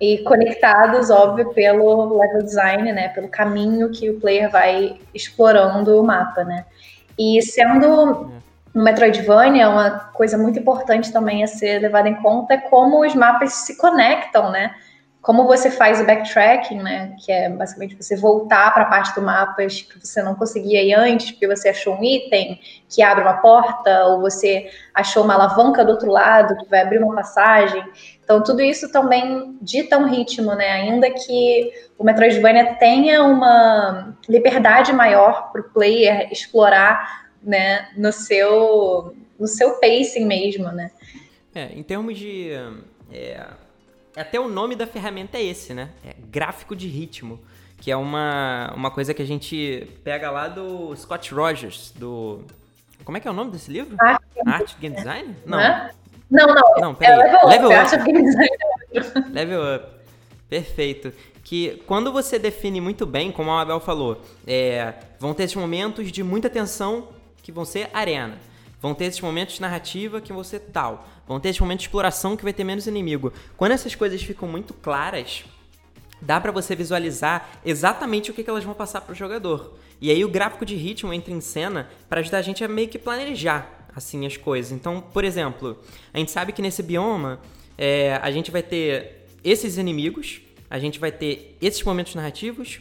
[0.00, 6.04] e conectados, óbvio, pelo level design, né, pelo caminho que o player vai explorando o
[6.04, 6.64] mapa, né.
[7.18, 8.32] E sendo
[8.72, 13.14] no Metroidvania, uma coisa muito importante também a ser levada em conta é como os
[13.14, 14.74] mapas se conectam, né?
[15.20, 17.14] Como você faz o backtracking, né?
[17.18, 20.94] Que é basicamente você voltar para a parte do mapa que você não conseguia ir
[20.94, 25.84] antes, porque você achou um item que abre uma porta, ou você achou uma alavanca
[25.84, 27.84] do outro lado que vai abrir uma passagem.
[28.24, 30.70] Então, tudo isso também dita um ritmo, né?
[30.70, 39.14] Ainda que o Metroidvania tenha uma liberdade maior para o player explorar né, no seu,
[39.38, 40.90] no seu pacing mesmo, né?
[41.54, 42.50] É, em termos de...
[43.12, 43.46] É,
[44.16, 45.90] até o nome da ferramenta é esse, né?
[46.04, 47.40] É gráfico de ritmo,
[47.78, 52.42] que é uma, uma coisa que a gente pega lá do Scott Rogers, do...
[53.04, 53.96] Como é que é o nome desse livro?
[53.98, 55.34] Art, Art Game Design?
[55.46, 55.58] Não.
[56.30, 56.74] Não, não.
[56.80, 57.18] Não, peraí.
[57.18, 57.94] É level, level Up.
[57.94, 58.04] Up.
[58.04, 58.50] Game Design.
[59.32, 59.86] level Up.
[60.48, 61.12] Perfeito.
[61.42, 66.12] Que quando você define muito bem, como a Abel falou, é, vão ter esses momentos
[66.12, 67.08] de muita tensão
[67.42, 68.38] que vão ser arena.
[68.80, 71.06] Vão ter esses momentos de narrativa que vão ser tal.
[71.26, 73.32] Vão ter esses momentos de exploração que vai ter menos inimigo.
[73.56, 75.44] Quando essas coisas ficam muito claras,
[76.20, 79.78] dá para você visualizar exatamente o que, que elas vão passar para o jogador.
[80.00, 82.88] E aí o gráfico de ritmo entra em cena para ajudar a gente a meio
[82.88, 84.72] que planejar assim as coisas.
[84.72, 85.78] Então, por exemplo,
[86.12, 87.40] a gente sabe que nesse bioma
[87.76, 92.80] é, a gente vai ter esses inimigos, a gente vai ter esses momentos narrativos,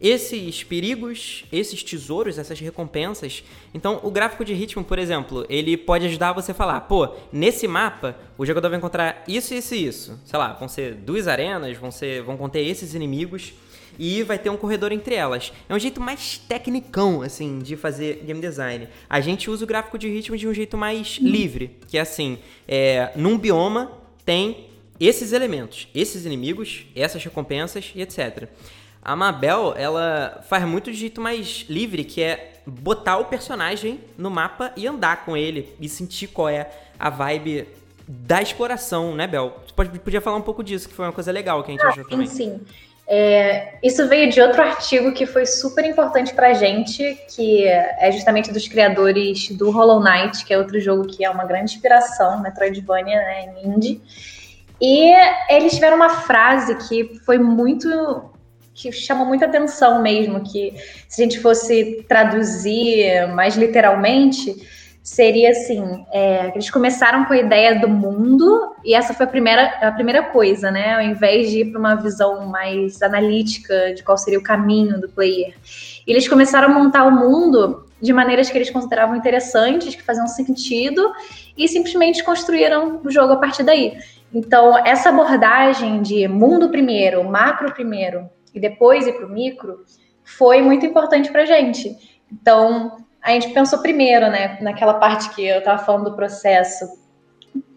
[0.00, 3.42] esses perigos, esses tesouros, essas recompensas.
[3.74, 7.66] Então, o gráfico de ritmo, por exemplo, ele pode ajudar você a falar, pô, nesse
[7.66, 10.20] mapa o jogador vai encontrar isso, isso e isso.
[10.24, 13.52] Sei lá, vão ser duas arenas, vão ser, vão conter esses inimigos
[13.98, 15.52] e vai ter um corredor entre elas.
[15.68, 18.88] É um jeito mais tecnicão, assim, de fazer game design.
[19.10, 22.38] A gente usa o gráfico de ritmo de um jeito mais livre, que é assim,
[22.66, 23.90] é, num bioma
[24.24, 24.68] tem
[25.00, 28.48] esses elementos, esses inimigos, essas recompensas e etc.
[29.08, 34.30] A Mabel, ela faz muito de jeito mais livre, que é botar o personagem no
[34.30, 36.68] mapa e andar com ele e sentir qual é
[37.00, 37.66] a vibe
[38.06, 39.62] da exploração, né, Bel?
[39.66, 41.86] Você pode, podia falar um pouco disso, que foi uma coisa legal que a gente
[41.86, 42.26] ah, achou sim, também.
[42.26, 42.60] Sim,
[43.06, 48.52] é, isso veio de outro artigo que foi super importante pra gente, que é justamente
[48.52, 53.16] dos criadores do Hollow Knight, que é outro jogo que é uma grande inspiração, Metroidvania,
[53.16, 54.02] né, em indie.
[54.78, 55.14] E
[55.48, 57.88] eles tiveram uma frase que foi muito
[58.78, 60.72] que chamou muita atenção mesmo, que
[61.08, 64.54] se a gente fosse traduzir mais literalmente,
[65.02, 69.64] seria assim, é, eles começaram com a ideia do mundo, e essa foi a primeira,
[69.80, 70.94] a primeira coisa, né?
[70.94, 75.08] Ao invés de ir para uma visão mais analítica de qual seria o caminho do
[75.08, 75.54] player.
[76.06, 81.10] Eles começaram a montar o mundo de maneiras que eles consideravam interessantes, que faziam sentido,
[81.56, 83.98] e simplesmente construíram o jogo a partir daí.
[84.32, 89.84] Então, essa abordagem de mundo primeiro, macro primeiro, e depois ir para o micro,
[90.24, 91.96] foi muito importante para a gente.
[92.30, 96.84] Então, a gente pensou primeiro, né, naquela parte que eu estava falando do processo,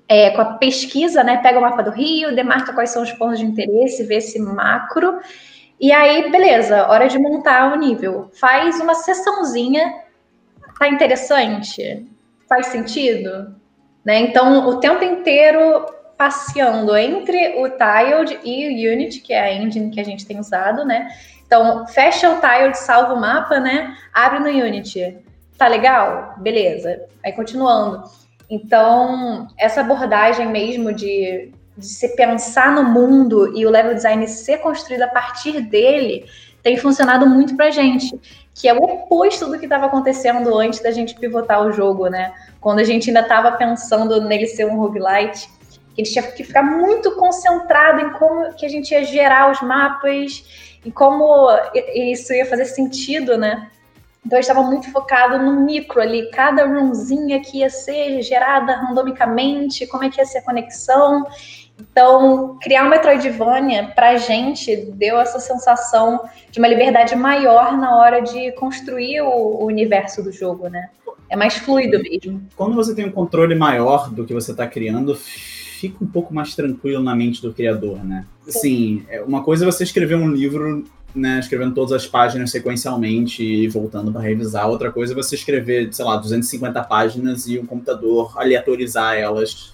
[0.07, 3.39] é, com a pesquisa, né, pega o mapa do Rio, demarca quais são os pontos
[3.39, 5.19] de interesse, vê esse macro,
[5.79, 8.29] e aí, beleza, hora de montar o nível.
[8.33, 9.91] Faz uma sessãozinha,
[10.77, 12.05] tá interessante?
[12.47, 13.55] Faz sentido?
[14.05, 14.19] Né?
[14.19, 15.85] Então, o tempo inteiro
[16.21, 20.39] passeando entre o Tiled e o Unity, que é a engine que a gente tem
[20.39, 21.07] usado, né?
[21.43, 23.97] Então, fecha o Tiled, salva o mapa, né?
[24.13, 25.17] Abre no Unity.
[25.57, 26.35] Tá legal?
[26.37, 27.07] Beleza.
[27.25, 28.03] Aí, continuando.
[28.47, 34.59] Então, essa abordagem mesmo de, de se pensar no mundo e o level design ser
[34.59, 36.25] construído a partir dele
[36.61, 38.15] tem funcionado muito pra gente,
[38.53, 42.31] que é o oposto do que estava acontecendo antes da gente pivotar o jogo, né?
[42.59, 45.49] Quando a gente ainda estava pensando nele ser um roguelite,
[45.93, 49.51] que a gente tinha que ficar muito concentrado em como que a gente ia gerar
[49.51, 50.43] os mapas
[50.85, 51.49] e como
[51.93, 53.69] isso ia fazer sentido, né?
[54.25, 59.87] Então eu estava muito focado no micro ali, cada roomzinha que ia ser gerada randomicamente,
[59.87, 61.25] como é que ia ser a conexão.
[61.79, 68.21] Então, criar um Metroidvania pra gente deu essa sensação de uma liberdade maior na hora
[68.21, 70.89] de construir o universo do jogo, né?
[71.27, 72.47] É mais fluido mesmo.
[72.55, 75.17] Quando você tem um controle maior do que você está criando,
[75.81, 78.25] fica um pouco mais tranquilo na mente do criador, né?
[78.47, 83.67] Assim, uma coisa é você escrever um livro, né, escrevendo todas as páginas sequencialmente e
[83.67, 84.69] voltando para revisar.
[84.69, 89.73] Outra coisa é você escrever, sei lá, 250 páginas e o computador aleatorizar elas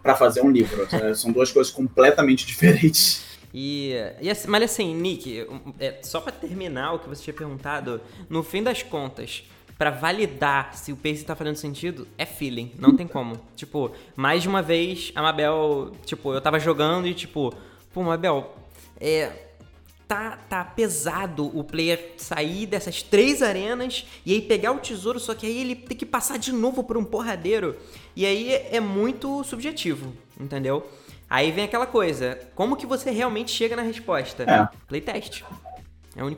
[0.00, 0.86] para fazer um livro.
[1.16, 3.26] São duas coisas completamente diferentes.
[3.52, 5.44] E, e assim, mas assim, Nick,
[5.80, 9.42] é, só para terminar o que você tinha perguntado, no fim das contas,
[9.78, 13.40] para validar se o pace tá fazendo sentido, é feeling, não tem como.
[13.54, 17.54] Tipo, mais de uma vez, a Mabel, tipo, eu tava jogando e tipo,
[17.94, 18.56] pô, Mabel,
[19.00, 19.30] é,
[20.08, 25.32] tá, tá pesado o player sair dessas três arenas e aí pegar o tesouro, só
[25.32, 27.76] que aí ele tem que passar de novo por um porradeiro.
[28.16, 30.84] E aí é muito subjetivo, entendeu?
[31.30, 34.42] Aí vem aquela coisa, como que você realmente chega na resposta?
[34.42, 34.68] É.
[34.88, 35.44] Playtest.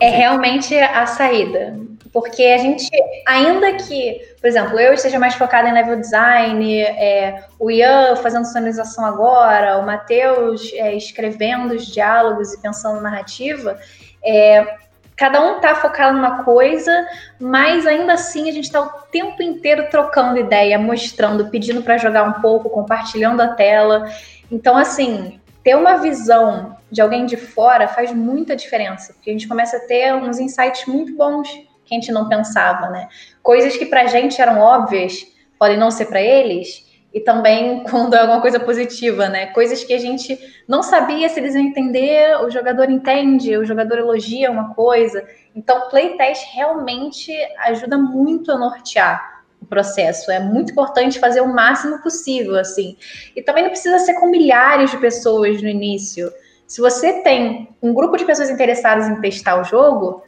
[0.01, 1.79] É, é realmente a saída.
[2.13, 2.91] Porque a gente,
[3.27, 8.45] ainda que, por exemplo, eu esteja mais focada em level design, é, o Ian fazendo
[8.47, 13.79] sonorização agora, o Matheus é, escrevendo os diálogos e pensando narrativa,
[14.25, 14.77] é,
[15.17, 17.07] cada um tá focado numa coisa,
[17.39, 22.25] mas ainda assim a gente está o tempo inteiro trocando ideia, mostrando, pedindo para jogar
[22.25, 24.11] um pouco, compartilhando a tela.
[24.51, 29.49] Então, assim, ter uma visão de alguém de fora faz muita diferença, porque a gente
[29.49, 31.49] começa a ter uns insights muito bons
[31.85, 33.09] que a gente não pensava, né?
[33.43, 35.27] Coisas que pra gente eram óbvias,
[35.59, 39.47] podem não ser para eles, e também quando é alguma coisa positiva, né?
[39.47, 43.99] Coisas que a gente não sabia se eles iam entender, o jogador entende, o jogador
[43.99, 45.27] elogia uma coisa.
[45.55, 49.40] Então, playtest realmente ajuda muito a nortear
[49.71, 50.31] processo.
[50.31, 52.97] É muito importante fazer o máximo possível, assim.
[53.35, 56.31] E também não precisa ser com milhares de pessoas no início.
[56.67, 60.23] Se você tem um grupo de pessoas interessadas em testar o jogo,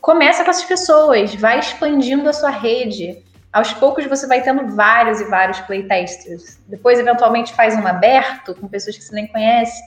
[0.00, 3.22] começa com essas pessoas, vai expandindo a sua rede.
[3.52, 6.58] Aos poucos você vai tendo vários e vários playtesters.
[6.66, 9.80] Depois, eventualmente, faz um aberto com pessoas que você nem conhece.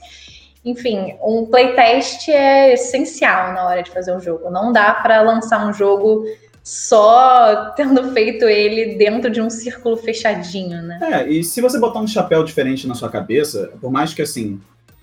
[0.64, 4.50] Enfim, um playtest é essencial na hora de fazer um jogo.
[4.50, 6.24] Não dá para lançar um jogo
[6.70, 11.00] só tendo feito ele dentro de um círculo fechadinho, né?
[11.02, 14.60] É, e se você botar um chapéu diferente na sua cabeça, por mais que assim,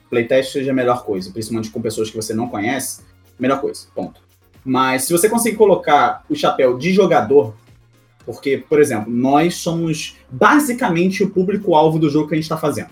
[0.10, 3.02] playtest seja a melhor coisa, principalmente com pessoas que você não conhece,
[3.38, 4.22] melhor coisa, ponto.
[4.64, 7.54] Mas se você conseguir colocar o chapéu de jogador,
[8.26, 12.92] porque, por exemplo, nós somos basicamente o público-alvo do jogo que a gente está fazendo.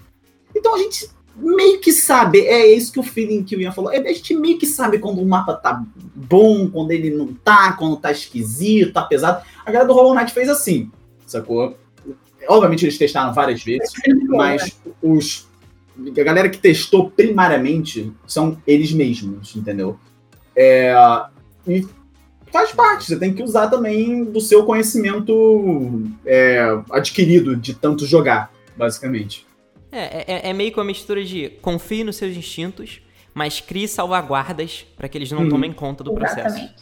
[0.54, 3.92] Então a gente meio que sabe, é isso que o feeling que o Ian falou,
[3.92, 5.84] é, a gente meio que sabe quando o mapa tá
[6.16, 9.44] bom, quando ele não tá, quando tá esquisito, tá pesado.
[9.66, 10.90] A galera do Hollow Knight fez assim,
[11.26, 11.78] sacou?
[12.48, 13.92] Obviamente eles testaram várias vezes,
[14.28, 15.48] mas os
[15.98, 19.98] a galera que testou primariamente são eles mesmos, entendeu?
[20.56, 20.94] É,
[21.66, 21.88] e
[22.52, 28.52] faz parte, você tem que usar também do seu conhecimento é, adquirido de tanto jogar,
[28.78, 29.46] basicamente.
[29.98, 33.02] É, é, é, meio que uma mistura de confie nos seus instintos,
[33.34, 35.50] mas crie salvaguardas para que eles não hum.
[35.50, 36.54] tomem conta do Exatamente.
[36.54, 36.76] processo.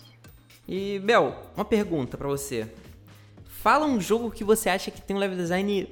[0.68, 2.68] E, Bel, uma pergunta para você.
[3.46, 5.88] Fala um jogo que você acha que tem um level design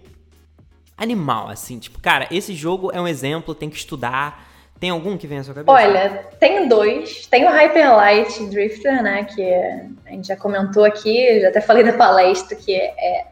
[0.97, 1.77] animal, assim.
[1.77, 4.49] Tipo, cara, esse jogo é um exemplo, tem que estudar.
[4.79, 5.71] Tem algum que vem à sua cabeça?
[5.71, 7.27] Olha, tem dois.
[7.27, 9.25] Tem o Hyper Light Drifter, né?
[9.25, 9.53] Que
[10.07, 13.30] a gente já comentou aqui, já até falei da palestra, que é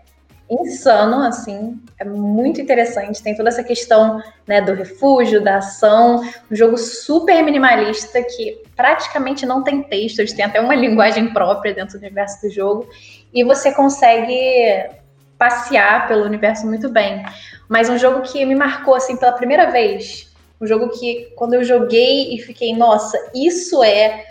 [0.49, 3.21] insano, assim, é muito interessante.
[3.21, 9.45] Tem toda essa questão né, do refúgio, da ação, um jogo super minimalista que praticamente
[9.45, 12.89] não tem texto, eles têm até uma linguagem própria dentro do universo do jogo,
[13.33, 14.89] e você consegue
[15.37, 17.23] passear pelo universo muito bem.
[17.67, 21.63] Mas um jogo que me marcou assim pela primeira vez, um jogo que quando eu
[21.63, 24.25] joguei e fiquei, nossa, isso é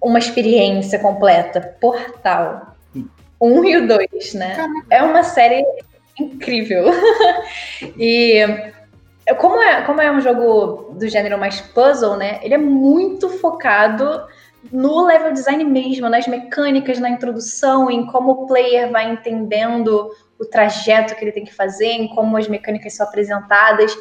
[0.00, 1.60] uma experiência completa.
[1.80, 2.70] Portal
[3.40, 4.56] um e o dois, né?
[4.90, 5.64] É uma série
[6.18, 6.84] incrível.
[7.98, 8.44] e
[9.38, 12.40] como é, como é um jogo do gênero mais puzzle, né?
[12.42, 14.22] Ele é muito focado
[14.70, 20.44] no level design mesmo, nas mecânicas, na introdução, em como o player vai entendendo o
[20.44, 23.96] trajeto que ele tem que fazer, em como as mecânicas são apresentadas.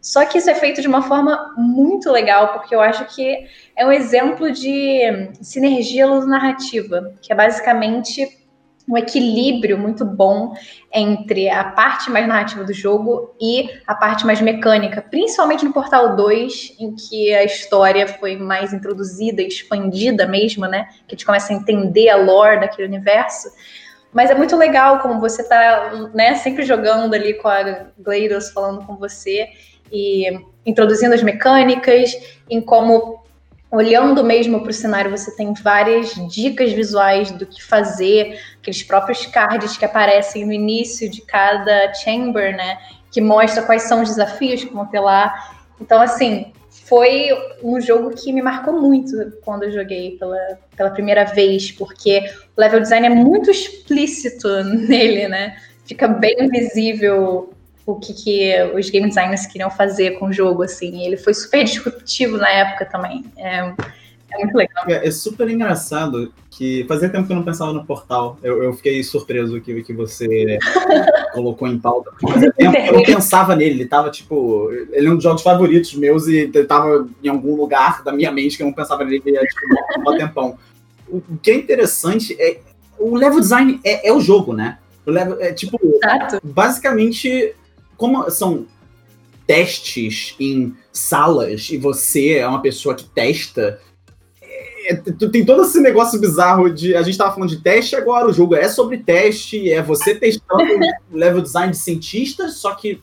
[0.00, 3.86] Só que isso é feito de uma forma muito legal, porque eu acho que é
[3.86, 8.43] um exemplo de sinergia narrativa, que é basicamente
[8.86, 10.54] um equilíbrio muito bom
[10.92, 16.14] entre a parte mais narrativa do jogo e a parte mais mecânica, principalmente no Portal
[16.14, 20.84] 2, em que a história foi mais introduzida, expandida mesmo, né?
[21.08, 23.48] Que a gente começa a entender a lore daquele universo.
[24.12, 28.86] Mas é muito legal como você tá, né, sempre jogando ali com a GLaDOS falando
[28.86, 29.48] com você
[29.90, 32.12] e introduzindo as mecânicas,
[32.48, 33.23] em como
[33.74, 39.26] olhando mesmo para o cenário, você tem várias dicas visuais do que fazer, aqueles próprios
[39.26, 42.78] cards que aparecem no início de cada chamber, né?
[43.10, 45.34] Que mostra quais são os desafios que vão ter lá.
[45.80, 47.30] Então, assim, foi
[47.62, 52.22] um jogo que me marcou muito quando eu joguei pela, pela primeira vez, porque
[52.56, 55.56] o level design é muito explícito nele, né?
[55.86, 57.53] Fica bem visível
[57.86, 61.04] o que, que os game designers queriam fazer com o jogo, assim.
[61.04, 63.24] Ele foi super disruptivo na época também.
[63.36, 63.74] É,
[64.32, 64.84] é muito legal.
[64.88, 68.38] É, é, super engraçado que fazia tempo que eu não pensava no portal.
[68.42, 70.58] Eu, eu fiquei surpreso que, que você
[71.34, 72.10] colocou em pauta.
[72.20, 73.80] Fazia tempo que eu pensava nele.
[73.80, 74.70] Ele tava, tipo.
[74.90, 78.32] Ele é um dos jogos favoritos meus e ele tava em algum lugar da minha
[78.32, 80.58] mente que eu não pensava nele há tipo, um tempão.
[81.08, 82.60] O que é interessante é.
[82.98, 84.78] O level design é, é o jogo, né?
[85.04, 85.78] O level, é tipo.
[85.82, 86.40] Exato.
[86.42, 87.54] Basicamente,
[87.96, 88.66] como são
[89.46, 93.78] testes em salas e você é uma pessoa que testa
[94.86, 96.94] é, tem todo esse negócio bizarro de.
[96.94, 100.62] A gente tava falando de teste, agora o jogo é sobre teste, é você testando
[101.10, 103.00] o level design de cientista, só que.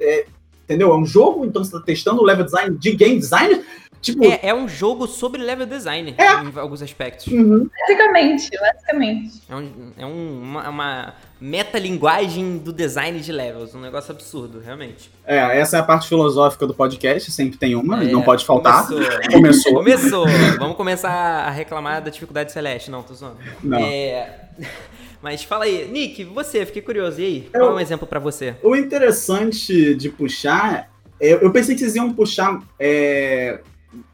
[0.00, 0.26] É,
[0.64, 0.90] entendeu?
[0.90, 3.62] É um jogo, então você tá testando o level design de game designer.
[4.02, 6.24] Tipo, é, é um jogo sobre level design é.
[6.24, 7.28] em alguns aspectos.
[7.28, 7.70] Uhum.
[7.80, 9.42] Basicamente, basicamente.
[9.48, 15.08] É, um, é um, uma, uma metalinguagem do design de levels, um negócio absurdo, realmente.
[15.24, 18.88] É, essa é a parte filosófica do podcast, sempre tem uma, é, não pode faltar.
[18.88, 19.22] Começou.
[19.30, 19.74] começou.
[19.74, 20.26] começou.
[20.58, 22.90] Vamos começar a reclamar da dificuldade celeste.
[22.90, 23.36] Não, tô zoando.
[23.62, 23.78] Não.
[23.78, 24.48] É...
[25.22, 27.20] Mas fala aí, Nick, você, fiquei curioso.
[27.20, 28.56] E aí, qual é um exemplo para você?
[28.60, 30.90] O interessante de puxar,
[31.20, 33.60] eu pensei que vocês iam puxar é,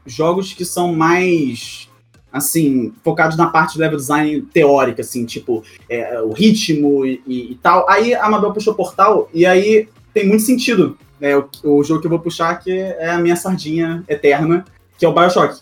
[0.05, 1.89] jogos que são mais
[2.31, 7.51] assim, focados na parte de level design teórica, assim, tipo, é, o ritmo e, e,
[7.51, 7.89] e, tal.
[7.89, 10.97] Aí a Mabel puxou Portal, e aí tem muito sentido.
[11.19, 11.35] Né?
[11.35, 14.63] O, o, jogo que eu vou puxar que é a minha sardinha eterna,
[14.97, 15.59] que é o Bioshock.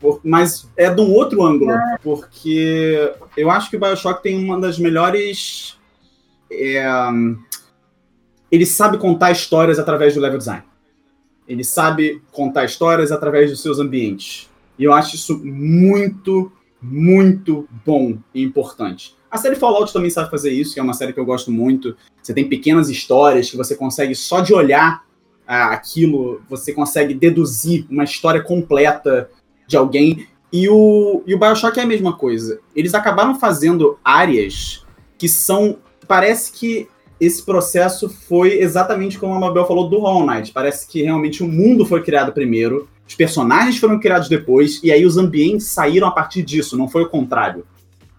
[0.00, 1.98] Por, mas é de um outro ângulo, ah.
[2.02, 5.76] porque eu acho que o Bioshock tem uma das melhores.
[6.50, 6.86] É,
[8.50, 10.62] ele sabe contar histórias através do level design.
[11.48, 14.50] Ele sabe contar histórias através dos seus ambientes.
[14.78, 19.16] E eu acho isso muito, muito bom e importante.
[19.30, 21.96] A série Fallout também sabe fazer isso, que é uma série que eu gosto muito.
[22.22, 25.04] Você tem pequenas histórias que você consegue, só de olhar
[25.46, 29.30] ah, aquilo, você consegue deduzir uma história completa
[29.66, 30.26] de alguém.
[30.52, 32.60] E o, e o Bioshock é a mesma coisa.
[32.76, 34.84] Eles acabaram fazendo áreas
[35.16, 35.78] que são.
[36.06, 36.88] Parece que
[37.20, 40.52] esse processo foi exatamente como a Mabel falou do Hollow Knight.
[40.52, 45.04] Parece que realmente o mundo foi criado primeiro, os personagens foram criados depois, e aí
[45.04, 47.64] os ambientes saíram a partir disso, não foi o contrário.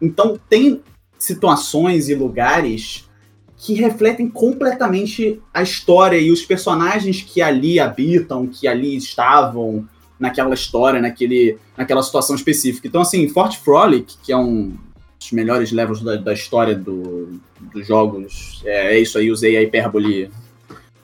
[0.02, 0.82] Então tem
[1.18, 3.08] situações e lugares
[3.56, 9.86] que refletem completamente a história e os personagens que ali habitam, que ali estavam
[10.18, 12.88] naquela história, naquele, naquela situação específica.
[12.88, 14.74] Então, assim, Fort Frolic, que é um
[15.20, 17.40] dos melhores levels da, da história do,
[17.74, 18.62] dos jogos.
[18.66, 20.32] É, é, isso aí, usei a hipérbole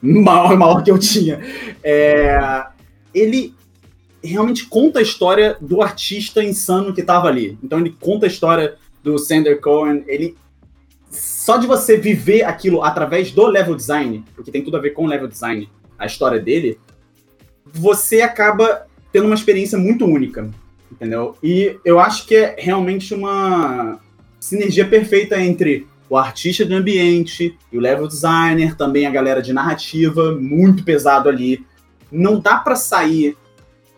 [0.00, 1.40] maior, maior que eu tinha.
[1.84, 2.66] É,
[3.14, 3.54] ele
[4.22, 7.58] realmente conta a história do artista insano que estava ali.
[7.62, 10.36] Então ele conta a história do Sander Cohen, ele
[11.08, 15.04] só de você viver aquilo através do level design, porque tem tudo a ver com
[15.04, 16.78] o level design, a história dele,
[17.64, 20.50] você acaba tendo uma experiência muito única,
[20.90, 21.36] entendeu?
[21.42, 24.00] E eu acho que é realmente uma
[24.38, 29.52] sinergia perfeita entre o artista de ambiente e o level designer, também a galera de
[29.52, 31.64] narrativa, muito pesado ali.
[32.10, 33.36] Não dá para sair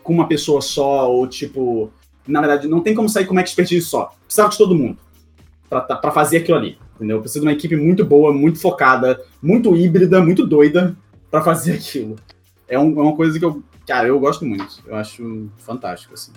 [0.03, 1.91] com uma pessoa só, ou tipo.
[2.27, 4.11] Na verdade, não tem como sair com uma expertise só.
[4.25, 4.97] Precisava de todo mundo
[5.69, 6.77] para tá, fazer aquilo ali.
[6.95, 7.21] Entendeu?
[7.21, 10.97] Precisa de uma equipe muito boa, muito focada, muito híbrida, muito doida
[11.29, 12.15] para fazer aquilo.
[12.67, 13.63] É, um, é, uma coisa que eu.
[13.87, 14.83] Cara, eu gosto muito.
[14.85, 16.31] Eu acho fantástico, assim.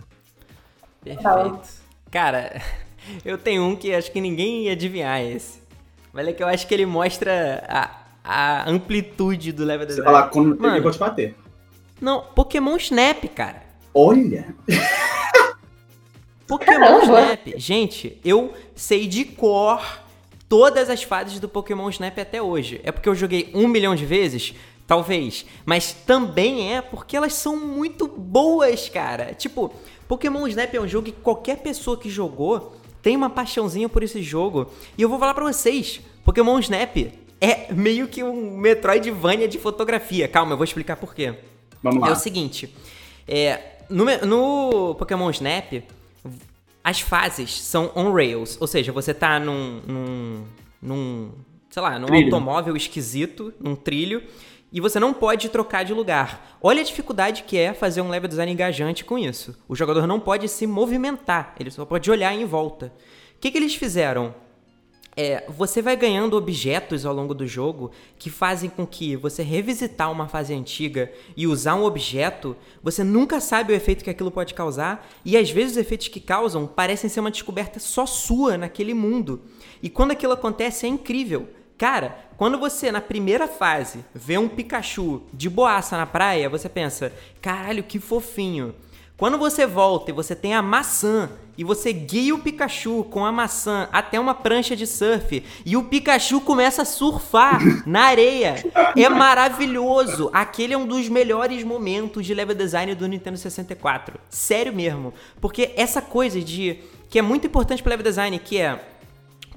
[1.03, 1.83] Perfeito.
[2.11, 2.63] Cara,
[3.25, 5.63] Eu tenho um que acho que ninguém ia adivinhar esse.
[6.13, 7.91] Mas é que eu acho que ele mostra a,
[8.23, 10.07] a amplitude do level design.
[10.07, 11.35] Você fala, quando Mano, eu vou te bater.
[11.99, 13.63] Não, Pokémon Snap, cara.
[13.95, 14.55] Olha!
[16.47, 17.23] Pokémon Caramba.
[17.23, 17.49] Snap.
[17.57, 20.03] Gente, eu sei de cor
[20.49, 22.79] todas as fases do Pokémon Snap até hoje.
[22.85, 24.53] É porque eu joguei um milhão de vezes?
[24.87, 25.47] Talvez.
[25.65, 29.33] Mas também é porque elas são muito boas, cara.
[29.33, 29.73] Tipo,
[30.07, 34.23] Pokémon Snap é um jogo que qualquer pessoa que jogou tem uma paixãozinha por esse
[34.23, 34.71] jogo.
[34.97, 36.97] E eu vou falar para vocês, Pokémon Snap
[37.41, 40.29] é meio que um Metroidvania de fotografia.
[40.29, 41.35] Calma, eu vou explicar por quê.
[41.83, 42.09] Vamos lá.
[42.09, 42.73] É o seguinte,
[43.27, 45.83] é, no, no Pokémon Snap,
[46.85, 50.45] as fases são on rails, ou seja, você tá num, num,
[50.81, 51.33] num
[51.69, 52.25] sei lá, num trilho.
[52.27, 54.23] automóvel esquisito, num trilho,
[54.73, 56.57] e você não pode trocar de lugar.
[56.61, 59.57] Olha a dificuldade que é fazer um level design engajante com isso.
[59.69, 62.93] O jogador não pode se movimentar, ele só pode olhar em volta.
[63.37, 64.35] O que, que eles fizeram?
[65.15, 70.11] É, você vai ganhando objetos ao longo do jogo que fazem com que você revisitar
[70.11, 74.55] uma fase antiga e usar um objeto, você nunca sabe o efeito que aquilo pode
[74.55, 78.95] causar, e às vezes os efeitos que causam parecem ser uma descoberta só sua naquele
[78.95, 79.43] mundo.
[79.83, 81.47] E quando aquilo acontece é incrível
[81.83, 87.13] Cara, quando você, na primeira fase, vê um Pikachu de boaça na praia, você pensa,
[87.41, 88.73] caralho, que fofinho.
[89.17, 91.29] Quando você volta e você tem a maçã
[91.59, 95.83] e você guia o Pikachu com a maçã até uma prancha de surf e o
[95.83, 98.65] Pikachu começa a surfar na areia.
[98.97, 100.31] É maravilhoso.
[100.33, 104.21] Aquele é um dos melhores momentos de level design do Nintendo 64.
[104.31, 105.13] Sério mesmo.
[105.41, 106.79] Porque essa coisa de
[107.11, 108.92] que é muito importante para level design, que é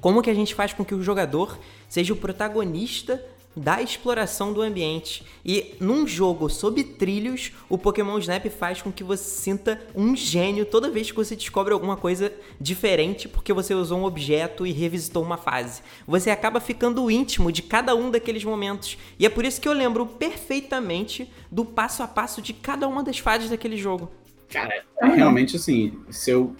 [0.06, 3.20] como que a gente faz com que o jogador seja o protagonista
[3.56, 5.24] da exploração do ambiente.
[5.44, 10.64] E num jogo sob trilhos, o Pokémon Snap faz com que você sinta um gênio
[10.64, 15.24] toda vez que você descobre alguma coisa diferente porque você usou um objeto e revisitou
[15.24, 15.82] uma fase.
[16.06, 18.96] Você acaba ficando íntimo de cada um daqueles momentos.
[19.18, 23.02] E é por isso que eu lembro perfeitamente do passo a passo de cada uma
[23.02, 24.08] das fases daquele jogo.
[24.48, 26.54] Cara, é realmente assim, se eu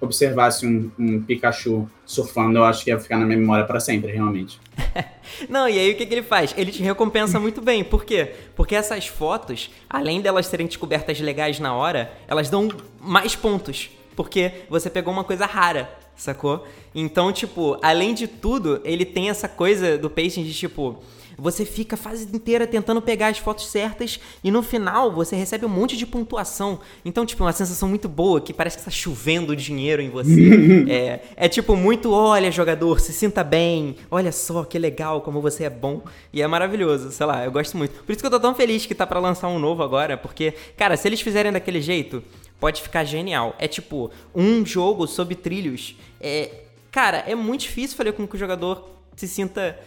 [0.00, 4.12] observasse um, um, Pikachu surfando, eu acho que ia ficar na minha memória para sempre,
[4.12, 4.60] realmente.
[5.48, 6.54] Não, e aí o que, que ele faz?
[6.56, 7.82] Ele te recompensa muito bem.
[7.84, 8.34] Por quê?
[8.54, 12.68] Porque essas fotos, além delas serem descobertas legais na hora, elas dão
[13.00, 13.90] mais pontos.
[14.16, 16.66] Porque você pegou uma coisa rara, sacou?
[16.94, 21.02] Então, tipo, além de tudo, ele tem essa coisa do pacing de tipo
[21.38, 25.64] você fica a fase inteira tentando pegar as fotos certas e no final você recebe
[25.64, 26.80] um monte de pontuação.
[27.04, 30.84] Então, tipo, uma sensação muito boa que parece que está chovendo dinheiro em você.
[30.90, 35.64] é, é tipo muito, olha, jogador, se sinta bem, olha só que legal como você
[35.64, 36.02] é bom.
[36.32, 38.02] E é maravilhoso, sei lá, eu gosto muito.
[38.02, 40.52] Por isso que eu tô tão feliz que tá para lançar um novo agora, porque,
[40.76, 42.20] cara, se eles fizerem daquele jeito,
[42.58, 43.54] pode ficar genial.
[43.60, 45.96] É tipo, um jogo sob trilhos.
[46.20, 46.50] É,
[46.90, 49.78] cara, é muito difícil fazer com que o jogador se sinta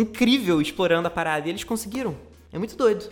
[0.00, 1.46] incrível explorando a parada.
[1.46, 2.14] E eles conseguiram.
[2.52, 3.10] É muito doido.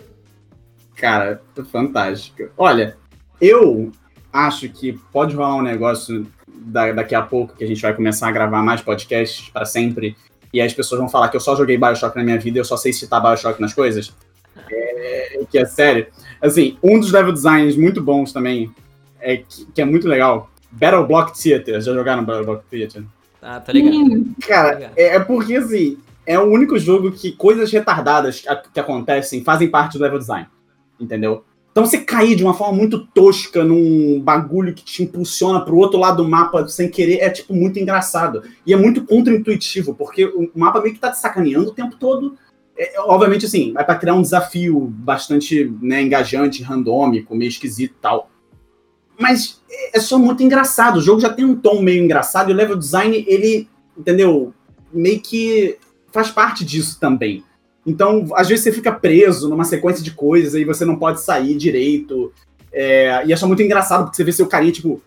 [0.95, 2.49] Cara, fantástico.
[2.57, 2.97] Olha,
[3.41, 3.93] eu
[4.33, 8.29] acho que pode rolar um negócio da, daqui a pouco que a gente vai começar
[8.29, 10.17] a gravar mais podcasts para sempre.
[10.53, 12.65] E as pessoas vão falar que eu só joguei Bioshock na minha vida e eu
[12.65, 14.15] só sei citar Bioshock nas coisas.
[14.71, 16.07] É, que é sério.
[16.41, 18.71] Assim, um dos level designs muito bons também,
[19.21, 21.81] é, que, que é muito legal, Battle Block Theater.
[21.81, 23.05] Já jogaram Battle Block Theater?
[23.43, 24.25] Ah, tá ligado.
[24.47, 24.93] Cara, tá ligado.
[24.97, 29.97] É, é porque assim, é o único jogo que coisas retardadas que acontecem fazem parte
[29.97, 30.49] do level design.
[30.99, 31.45] Entendeu?
[31.77, 36.01] Então você cair de uma forma muito tosca num bagulho que te impulsiona pro outro
[36.01, 38.43] lado do mapa sem querer é, tipo, muito engraçado.
[38.65, 42.35] E é muito contra-intuitivo, porque o mapa meio que tá te sacaneando o tempo todo.
[42.79, 48.01] É, obviamente, assim, vai para criar um desafio bastante né, engajante, randômico, meio esquisito e
[48.01, 48.31] tal.
[49.19, 49.61] Mas
[49.93, 50.97] é só muito engraçado.
[50.97, 53.69] O jogo já tem um tom meio engraçado e o level design, ele,
[53.99, 54.55] entendeu?
[54.91, 55.77] Meio que
[56.17, 57.45] faz parte disso também.
[57.87, 61.57] Então, às vezes você fica preso numa sequência de coisas e você não pode sair
[61.57, 62.33] direito.
[62.73, 65.01] É, e acha muito engraçado, porque você vê seu carinha, tipo,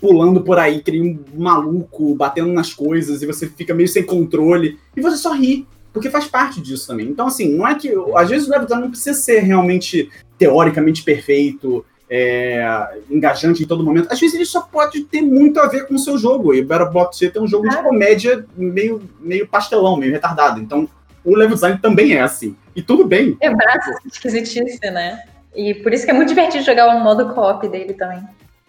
[0.00, 4.78] pulando por aí, que um maluco, batendo nas coisas, e você fica meio sem controle,
[4.94, 7.08] e você só ri, porque faz parte disso também.
[7.08, 7.90] Então, assim, não é que.
[8.14, 12.64] Às vezes o level não precisa ser realmente teoricamente perfeito, é,
[13.10, 14.08] engajante em todo momento.
[14.10, 16.54] Às vezes ele só pode ter muito a ver com o seu jogo.
[16.54, 20.60] E o Battle Block é um jogo de comédia meio, meio pastelão, meio retardado.
[20.60, 20.88] Então,
[21.24, 22.56] o level design também é assim.
[22.74, 23.36] E tudo bem.
[23.40, 25.22] É braço esquisitice, né?
[25.54, 28.22] E por isso que é muito divertido jogar o modo co-op dele também.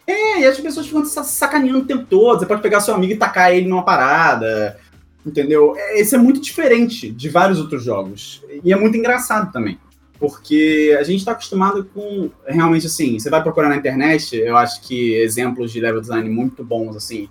[0.07, 2.39] É, e as pessoas ficam sacaneando o tempo todo.
[2.39, 4.79] Você pode pegar seu amigo e tacar ele numa parada.
[5.25, 5.75] Entendeu?
[5.77, 8.41] É, esse é muito diferente de vários outros jogos.
[8.63, 9.77] E é muito engraçado também.
[10.19, 14.81] Porque a gente está acostumado com, realmente, assim, você vai procurar na internet, eu acho
[14.81, 17.29] que exemplos de level design muito bons, assim,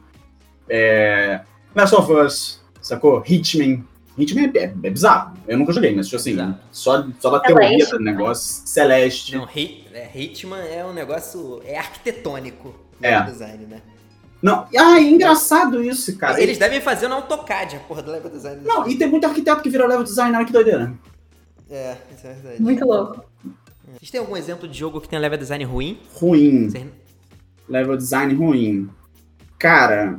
[0.68, 1.40] é,
[1.74, 3.22] Last of Us, sacou?
[3.26, 3.84] Hitman.
[4.16, 5.36] Hitman é, é, é bizarro.
[5.46, 6.36] Eu nunca joguei, mas, tipo assim,
[6.70, 8.66] só, só da teoria do negócio.
[8.66, 9.36] Celeste.
[9.36, 9.48] Não,
[9.92, 12.86] é, Hitman é um negócio, é arquitetônico.
[13.02, 13.20] É.
[13.24, 13.82] design, né?
[14.40, 16.40] Não, ah, é engraçado isso, cara.
[16.40, 18.62] Eles devem fazer no AutoCAD, a porra do level design.
[18.64, 20.94] Não, e tem muito arquiteto que vira level design, olha que doideira.
[21.70, 22.62] É, isso é verdade.
[22.62, 23.24] Muito louco.
[23.94, 25.98] Vocês têm algum exemplo de jogo que tem level design ruim?
[26.14, 26.70] Ruim.
[27.68, 28.88] Level design ruim.
[29.58, 30.18] Cara,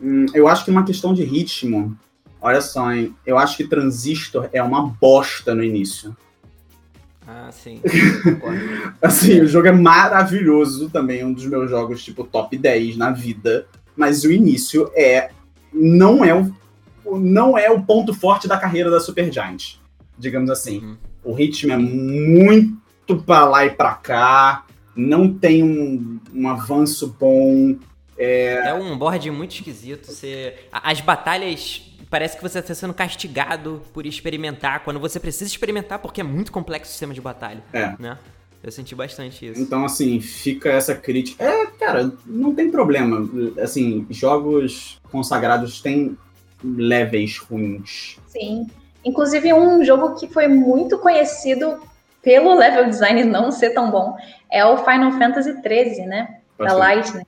[0.00, 1.96] hum, eu acho que uma questão de ritmo.
[2.40, 3.14] Olha só, hein?
[3.24, 6.16] Eu acho que Transistor é uma bosta no início.
[7.26, 7.80] Ah, sim.
[9.02, 13.66] assim, o jogo é maravilhoso também, um dos meus jogos, tipo, top 10 na vida.
[13.96, 15.30] Mas o início é.
[15.72, 16.54] Não é o,
[17.18, 19.78] não é o ponto forte da carreira da Supergiant
[20.18, 20.78] digamos assim.
[20.78, 20.96] Uhum.
[21.24, 24.64] O ritmo é muito para lá e para cá,
[24.94, 27.76] não tem um, um avanço bom.
[28.16, 28.68] É...
[28.68, 30.06] é um board muito esquisito.
[30.12, 30.54] Você...
[30.72, 36.20] As batalhas parece que você está sendo castigado por experimentar, quando você precisa experimentar, porque
[36.20, 37.62] é muito complexo o sistema de batalha.
[37.72, 37.94] É.
[37.98, 38.16] Né?
[38.62, 39.60] Eu senti bastante isso.
[39.60, 41.44] Então, assim, fica essa crítica.
[41.44, 43.28] É, cara, não tem problema.
[43.60, 46.16] Assim, jogos consagrados têm
[46.64, 48.18] levels ruins.
[48.26, 48.66] Sim.
[49.06, 51.80] Inclusive, um jogo que foi muito conhecido
[52.20, 54.16] pelo level design não ser tão bom
[54.50, 56.38] é o Final Fantasy XIII, né?
[56.58, 57.24] Da Lightning.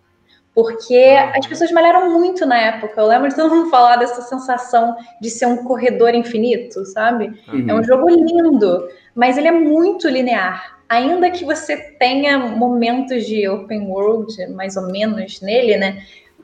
[0.53, 3.01] Porque as pessoas malharam muito na época.
[3.01, 7.27] Eu lembro de todo mundo falar dessa sensação de ser um corredor infinito, sabe?
[7.47, 7.67] Uhum.
[7.69, 10.81] É um jogo lindo, mas ele é muito linear.
[10.89, 16.03] Ainda que você tenha momentos de open world, mais ou menos, nele, né?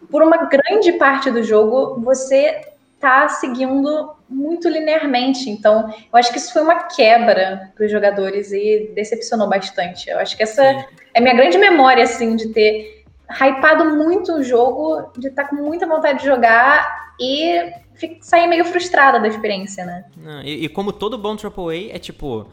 [0.09, 2.69] Por uma grande parte do jogo, você
[3.01, 5.51] tá seguindo muito linearmente.
[5.51, 10.09] Então, eu acho que isso foi uma quebra para os jogadores e decepcionou bastante.
[10.09, 10.85] Eu acho que essa Sim.
[11.15, 15.57] é minha grande memória, assim, de ter hypado muito o jogo, de estar tá com
[15.57, 17.73] muita vontade de jogar e
[18.21, 20.05] sair meio frustrada da experiência, né?
[20.45, 22.49] e, e, como todo bom AAA, é tipo,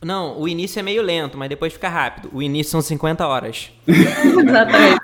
[0.00, 2.30] não, o início é meio lento, mas depois fica rápido.
[2.32, 3.72] O início são 50 horas.
[3.86, 5.00] Exatamente.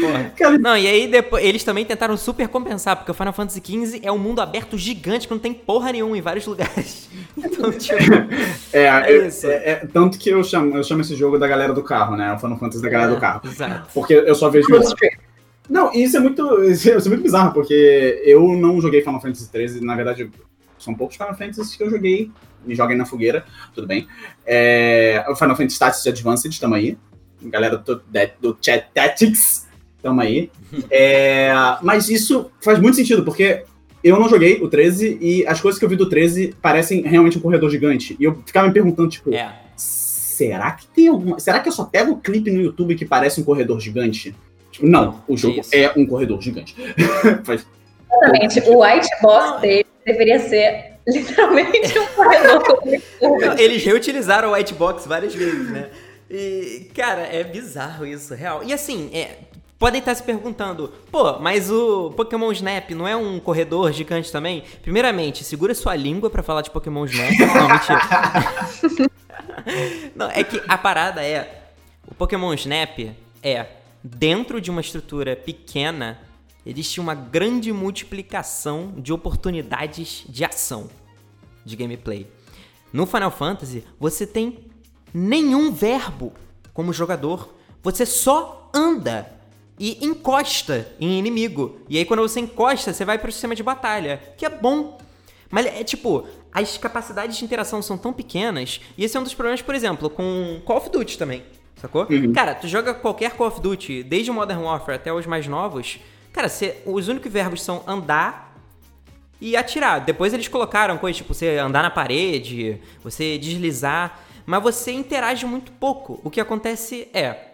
[0.00, 0.58] Porra.
[0.58, 4.10] Não, e aí depois, eles também tentaram super compensar, porque o Final Fantasy XV é
[4.10, 7.10] um mundo aberto gigante que não tem porra nenhuma em vários lugares.
[7.36, 7.94] Então, tipo.
[8.72, 9.46] é, é, isso.
[9.46, 12.32] É, é, tanto que eu chamo, eu chamo esse jogo da galera do carro, né?
[12.32, 13.42] O Final Fantasy da galera do é, carro.
[13.44, 13.90] Exato.
[13.92, 14.66] Porque eu só vejo.
[15.68, 16.42] Não, isso é muito.
[16.64, 20.30] Isso é muito bizarro, porque eu não joguei Final Fantasy XIII, na verdade,
[20.82, 22.30] são poucos Final Fantasy que eu joguei
[22.64, 24.06] me joguem na fogueira, tudo bem.
[24.46, 26.96] É, o Final Fantasy Tactics Advanced, tamo aí.
[27.42, 28.02] Galera do,
[28.40, 29.68] do Chat Tactics,
[30.02, 30.50] tamo aí.
[30.90, 31.52] É,
[31.82, 33.64] mas isso faz muito sentido, porque
[34.02, 37.36] eu não joguei o 13 e as coisas que eu vi do 13 parecem realmente
[37.36, 38.16] um corredor gigante.
[38.18, 39.54] E eu ficava me perguntando, tipo, é.
[39.76, 41.38] será que tem alguma.
[41.38, 44.34] Será que eu só pego o clipe no YouTube que parece um corredor gigante?
[44.70, 46.74] Tipo, não, não, o jogo é, é um corredor gigante.
[48.10, 48.60] Exatamente.
[48.60, 52.82] O white box dele deveria ser literalmente um corredor
[53.58, 55.90] Eles reutilizaram o white box várias vezes, né?
[56.30, 58.62] E, cara, é bizarro isso, real.
[58.64, 59.36] E assim, é,
[59.78, 64.62] podem estar se perguntando, pô, mas o Pokémon Snap não é um corredor gigante também?
[64.80, 67.32] Primeiramente, segura sua língua para falar de Pokémon Snap.
[67.54, 69.10] não, mentira.
[70.16, 71.64] não, é que a parada é,
[72.06, 72.98] o Pokémon Snap
[73.42, 73.66] é,
[74.02, 76.18] dentro de uma estrutura pequena,
[76.64, 80.88] existe uma grande multiplicação de oportunidades de ação
[81.64, 82.26] de gameplay.
[82.92, 84.58] No Final Fantasy, você tem
[85.12, 86.32] nenhum verbo
[86.72, 87.54] como jogador.
[87.82, 89.32] Você só anda
[89.78, 91.80] e encosta em inimigo.
[91.88, 94.98] E aí, quando você encosta, você vai para o sistema de batalha, que é bom.
[95.50, 99.34] Mas é tipo, as capacidades de interação são tão pequenas, e esse é um dos
[99.34, 101.42] problemas, por exemplo, com Call of Duty também.
[101.76, 102.06] Sacou?
[102.08, 102.32] Uhum.
[102.32, 105.98] Cara, tu joga qualquer Call of Duty, desde o Modern Warfare até os mais novos,
[106.32, 106.50] Cara,
[106.86, 108.56] os únicos verbos são andar
[109.40, 110.00] e atirar.
[110.00, 115.72] Depois eles colocaram coisas tipo você andar na parede, você deslizar, mas você interage muito
[115.72, 116.20] pouco.
[116.24, 117.48] O que acontece é,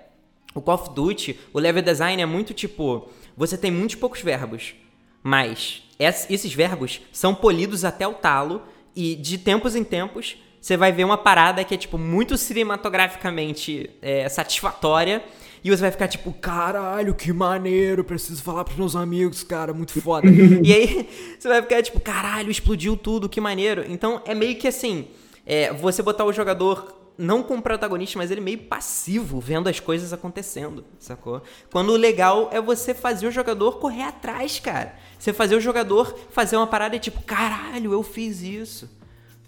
[0.54, 4.74] o Call of Duty, o level design é muito tipo, você tem muitos poucos verbos,
[5.22, 8.62] mas esses verbos são polidos até o talo
[8.94, 13.90] e de tempos em tempos você vai ver uma parada que é tipo muito cinematograficamente
[14.02, 15.24] é, satisfatória
[15.62, 20.00] e você vai ficar tipo, caralho, que maneiro, preciso falar pros meus amigos, cara, muito
[20.00, 20.28] foda.
[20.62, 23.84] e aí você vai ficar tipo, caralho, explodiu tudo, que maneiro.
[23.88, 25.08] Então é meio que assim,
[25.44, 30.12] é, você botar o jogador não como protagonista, mas ele meio passivo, vendo as coisas
[30.12, 31.42] acontecendo, sacou?
[31.72, 34.94] Quando o legal é você fazer o jogador correr atrás, cara.
[35.18, 38.88] Você fazer o jogador fazer uma parada e tipo, caralho, eu fiz isso.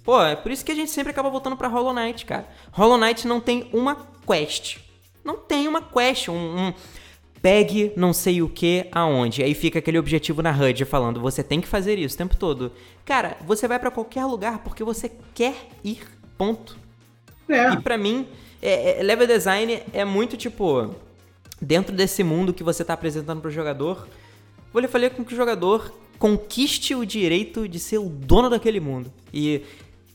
[0.03, 2.49] Pô, é por isso que a gente sempre acaba voltando pra Hollow Knight, cara.
[2.73, 3.97] Hollow Knight não tem uma
[4.27, 4.90] quest
[5.25, 6.75] não tem uma quest, um, um
[7.43, 9.43] pegue não sei o que aonde.
[9.43, 12.73] Aí fica aquele objetivo na HUD falando, você tem que fazer isso o tempo todo.
[13.05, 16.01] Cara, você vai para qualquer lugar porque você quer ir,
[16.37, 16.77] ponto.
[17.49, 17.73] É.
[17.73, 18.27] E para mim,
[18.63, 20.95] é, é, level design é muito tipo,
[21.61, 24.07] dentro desse mundo que você tá apresentando pro jogador,
[24.73, 28.79] vou lhe fazer com que o jogador conquiste o direito de ser o dono daquele
[28.79, 29.11] mundo.
[29.33, 29.63] E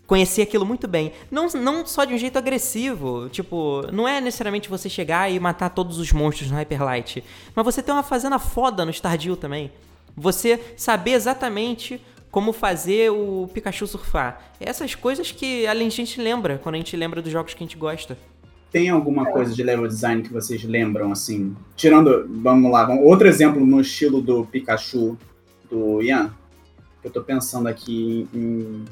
[0.07, 1.11] conhecer aquilo muito bem.
[1.31, 5.69] Não, não só de um jeito agressivo, tipo, não é necessariamente você chegar e matar
[5.69, 7.23] todos os monstros no Hyperlight,
[7.55, 9.71] mas você ter uma fazenda foda no Stardew também.
[10.15, 12.01] Você saber exatamente
[12.31, 14.51] como fazer o Pikachu surfar.
[14.59, 17.77] Essas coisas que a gente lembra quando a gente lembra dos jogos que a gente
[17.77, 18.17] gosta.
[18.71, 21.55] Tem alguma coisa de level design que vocês lembram, assim?
[21.77, 25.17] Tirando, vamos lá, outro exemplo no estilo do Pikachu
[25.69, 26.33] do Ian.
[27.01, 28.83] Eu tô pensando aqui em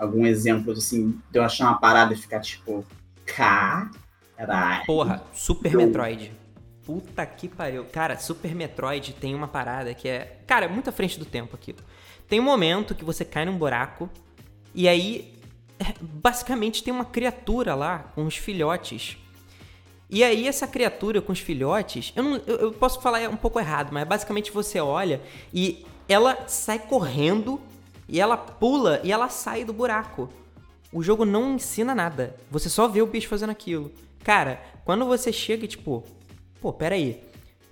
[0.00, 2.84] algum exemplo, assim, de eu achar uma parada e ficar tipo,
[3.26, 4.86] caralho.
[4.86, 6.32] Porra, Super Metroid.
[6.84, 7.84] Puta que pariu.
[7.84, 10.40] Cara, Super Metroid tem uma parada que é.
[10.46, 11.78] Cara, muito à frente do tempo aquilo.
[12.26, 14.08] Tem um momento que você cai num buraco
[14.74, 15.38] e aí.
[16.00, 19.18] Basicamente tem uma criatura lá com os filhotes.
[20.08, 23.60] E aí, essa criatura com os filhotes, eu, não, eu, eu posso falar um pouco
[23.60, 25.22] errado, mas basicamente você olha
[25.54, 27.60] e ela sai correndo
[28.10, 30.28] e ela pula e ela sai do buraco.
[30.92, 32.34] O jogo não ensina nada.
[32.50, 33.92] Você só vê o bicho fazendo aquilo.
[34.24, 36.02] Cara, quando você chega e tipo,
[36.60, 37.22] pô, peraí.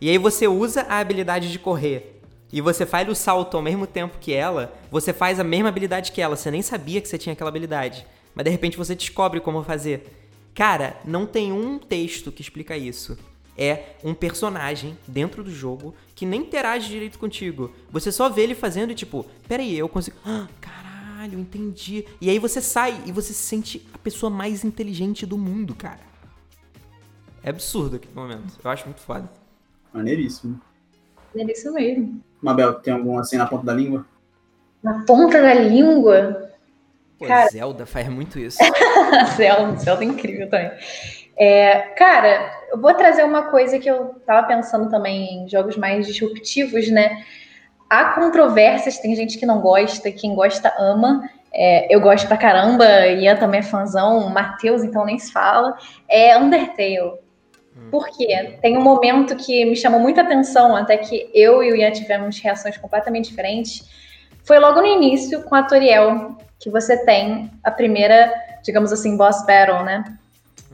[0.01, 2.21] E aí você usa a habilidade de correr
[2.53, 6.13] e você faz o salto ao mesmo tempo que ela, você faz a mesma habilidade
[6.13, 6.37] que ela.
[6.37, 8.07] Você nem sabia que você tinha aquela habilidade.
[8.33, 10.31] Mas de repente você descobre como fazer.
[10.55, 13.19] Cara, não tem um texto que explica isso.
[13.57, 17.73] É um personagem dentro do jogo que nem interage direito contigo.
[17.93, 20.17] Você só vê ele fazendo e tipo, peraí, eu consigo.
[20.27, 22.05] Ah, caralho, entendi.
[22.21, 26.01] E aí você sai e você se sente a pessoa mais inteligente do mundo, cara.
[27.41, 28.59] É absurdo aquele momento.
[28.63, 29.31] Eu acho muito foda.
[29.93, 30.61] Maneiríssimo.
[31.33, 32.21] Maneiríssimo mesmo.
[32.43, 34.05] Mabel, tem algum assim na ponta da língua?
[34.83, 36.51] Na ponta da língua?
[37.17, 37.49] Pô, cara...
[37.49, 38.59] Zelda faz muito isso.
[39.37, 40.73] Zelda, Zelda é incrível também.
[41.39, 46.05] É, cara, eu vou trazer uma coisa que eu tava pensando também em jogos mais
[46.05, 47.25] disruptivos, né?
[47.89, 51.31] Há controvérsias, tem gente que não gosta, quem gosta ama.
[51.55, 55.79] É, eu gosto pra caramba, Ian também é fãzão, Matheus então nem se fala.
[56.09, 56.99] É Undertale.
[57.77, 57.89] Hum.
[57.91, 58.59] Por quê?
[58.61, 62.41] Tem um momento que me chamou muita atenção, até que eu e o Ian tivemos
[62.41, 63.89] reações completamente diferentes.
[64.43, 68.35] Foi logo no início com a Toriel, que você tem a primeira,
[68.65, 70.05] digamos assim, boss battle, né?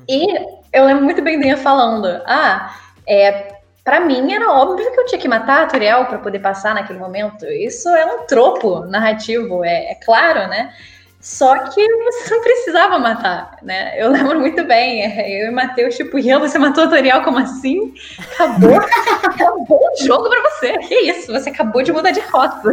[0.09, 0.27] E
[0.73, 2.77] eu lembro muito bem dele falando: ah,
[3.07, 6.75] é, para mim era óbvio que eu tinha que matar a Turiel para poder passar
[6.75, 7.45] naquele momento.
[7.47, 10.73] Isso é um tropo narrativo, é, é, claro, né?
[11.21, 13.95] Só que você não precisava matar, né?
[13.97, 17.39] Eu lembro muito bem, é, eu e Matheus, tipo, Ian, você matou a Toriel, como
[17.39, 17.95] assim?
[18.19, 18.77] Acabou,
[19.23, 20.77] acabou o jogo para você.
[20.79, 21.33] Que isso?
[21.33, 22.73] Você acabou de mudar de rota.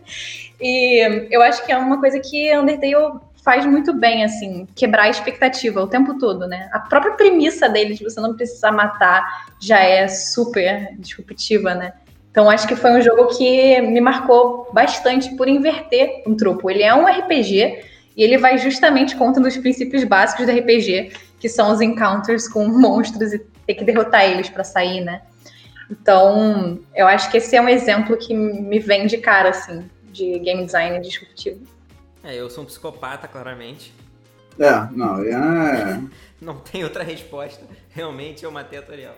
[0.60, 5.08] e eu acho que é uma coisa que Undertale faz muito bem, assim, quebrar a
[5.08, 6.68] expectativa o tempo todo, né?
[6.72, 11.92] A própria premissa dele de você não precisar matar já é super disruptiva, né?
[12.30, 16.70] Então acho que foi um jogo que me marcou bastante por inverter um tropo.
[16.70, 17.84] Ele é um RPG
[18.16, 22.46] e ele vai justamente contra um dos princípios básicos do RPG, que são os encounters
[22.46, 25.22] com monstros e ter que derrotar eles para sair, né?
[25.90, 30.38] Então, eu acho que esse é um exemplo que me vem de cara, assim, de
[30.38, 31.60] game design disruptivo.
[32.22, 33.92] É, eu sou um psicopata, claramente.
[34.58, 36.02] É, não, é.
[36.40, 37.64] não tem outra resposta.
[37.90, 39.16] Realmente eu matei a Toriel.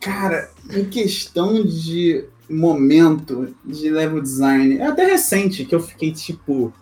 [0.00, 6.72] Cara, em questão de momento de level design, é até recente que eu fiquei tipo.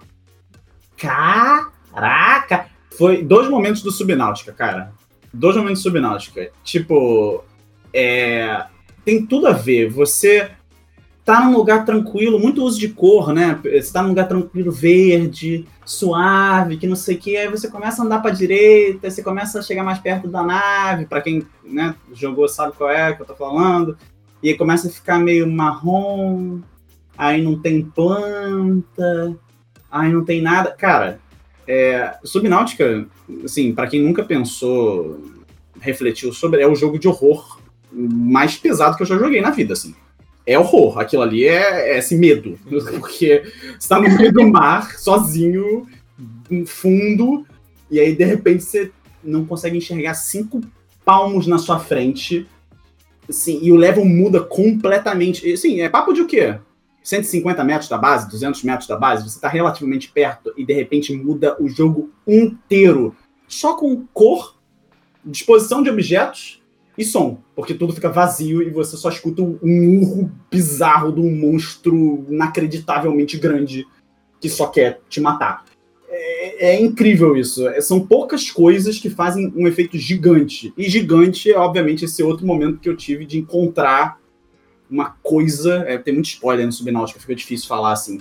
[0.96, 2.68] Caraca!
[2.96, 4.92] Foi dois momentos do Subnáutica, cara.
[5.32, 6.50] Dois momentos do Subnáutica.
[6.62, 7.44] Tipo,
[7.92, 8.66] é.
[9.04, 9.88] Tem tudo a ver.
[9.90, 10.50] Você
[11.26, 13.58] tá num lugar tranquilo, muito uso de cor, né?
[13.64, 18.00] Você tá num lugar tranquilo, verde, suave, que não sei o que, aí você começa
[18.00, 21.96] a andar para direita, você começa a chegar mais perto da nave, para quem né,
[22.14, 23.98] jogou sabe qual é que eu tô falando,
[24.40, 26.60] e aí começa a ficar meio marrom,
[27.18, 29.36] aí não tem planta,
[29.90, 30.70] aí não tem nada.
[30.78, 31.18] Cara,
[31.66, 33.04] é, Subnáutica,
[33.44, 35.20] assim, para quem nunca pensou,
[35.80, 37.58] refletiu sobre, é o jogo de horror
[37.90, 39.92] mais pesado que eu já joguei na vida, assim
[40.46, 40.98] é horror.
[40.98, 42.58] Aquilo ali é, é esse medo.
[42.98, 43.42] Porque
[43.78, 45.86] você tá no meio do mar, sozinho,
[46.48, 47.46] no fundo,
[47.90, 48.92] e aí de repente você
[49.22, 50.60] não consegue enxergar cinco
[51.04, 52.46] palmos na sua frente.
[53.28, 55.52] Assim, e o level muda completamente.
[55.52, 56.58] Assim, é papo de o quê?
[57.02, 61.12] 150 metros da base, 200 metros da base, você tá relativamente perto e de repente
[61.14, 63.14] muda o jogo inteiro.
[63.46, 64.56] Só com cor,
[65.24, 66.60] disposição de objetos
[66.96, 71.34] e som, porque tudo fica vazio e você só escuta um urro bizarro de um
[71.34, 73.86] monstro inacreditavelmente grande
[74.40, 75.64] que só quer te matar.
[76.08, 77.68] É, é, incrível isso.
[77.68, 80.72] É, são poucas coisas que fazem um efeito gigante.
[80.76, 84.18] E gigante é, obviamente, esse outro momento que eu tive de encontrar
[84.90, 85.84] uma coisa.
[85.86, 88.20] É, tem muito spoiler no Subnáutica, fica difícil falar assim.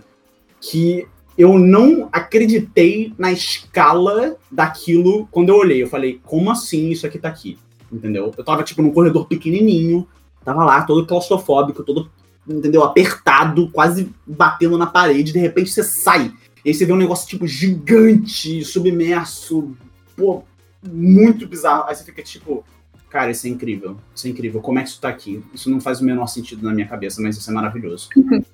[0.60, 1.08] Que
[1.38, 5.84] eu não acreditei na escala daquilo quando eu olhei.
[5.84, 7.58] Eu falei, como assim isso aqui tá aqui?
[7.96, 8.32] Entendeu?
[8.38, 10.08] Eu tava, tipo, num corredor pequenininho,
[10.44, 12.10] tava lá, todo claustrofóbico, todo,
[12.48, 12.84] entendeu?
[12.84, 16.32] Apertado, quase batendo na parede, de repente você sai.
[16.64, 19.76] E aí você vê um negócio, tipo, gigante, submerso,
[20.16, 20.44] pô,
[20.84, 21.86] muito bizarro.
[21.88, 22.64] Aí você fica, tipo,
[23.10, 25.44] cara, isso é incrível, isso é incrível, como é que isso tá aqui?
[25.54, 28.10] Isso não faz o menor sentido na minha cabeça, mas isso é maravilhoso.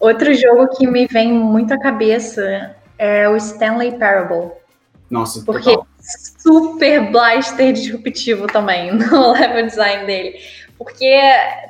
[0.00, 4.52] Outro jogo que me vem muito à cabeça é o Stanley Parable.
[5.10, 5.87] Nossa, Porque total
[6.38, 10.38] super blaster disruptivo também no level design dele.
[10.76, 11.20] Porque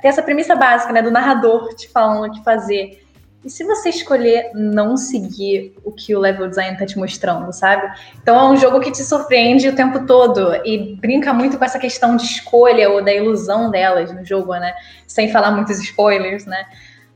[0.02, 3.02] tem essa premissa básica, né, do narrador te falando o que fazer.
[3.44, 7.88] E se você escolher não seguir o que o level design tá te mostrando, sabe?
[8.20, 11.78] Então é um jogo que te surpreende o tempo todo e brinca muito com essa
[11.78, 14.74] questão de escolha ou da ilusão delas no jogo, né?
[15.06, 16.66] Sem falar muitos spoilers, né?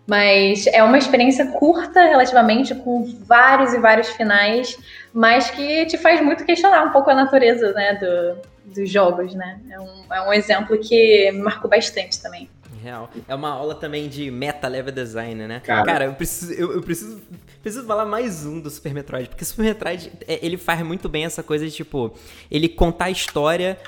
[0.07, 4.77] Mas é uma experiência curta, relativamente, com vários e vários finais,
[5.13, 9.61] mas que te faz muito questionar um pouco a natureza né, do, dos jogos, né?
[9.71, 12.49] É um, é um exemplo que me marcou bastante também.
[12.83, 13.09] Real.
[13.29, 15.61] É uma aula também de meta level design, né?
[15.61, 17.23] Cara, Cara eu, preciso, eu, eu, preciso,
[17.63, 21.09] preciso falar mais um do Super Metroid, porque o Super Metroid, é, ele faz muito
[21.09, 22.13] bem essa coisa de, tipo,
[22.51, 23.79] ele contar a história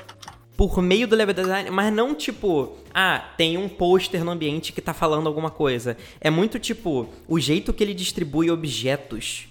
[0.57, 4.81] por meio do level design, mas não tipo, ah, tem um pôster no ambiente que
[4.81, 5.97] tá falando alguma coisa.
[6.21, 9.47] É muito tipo, o jeito que ele distribui objetos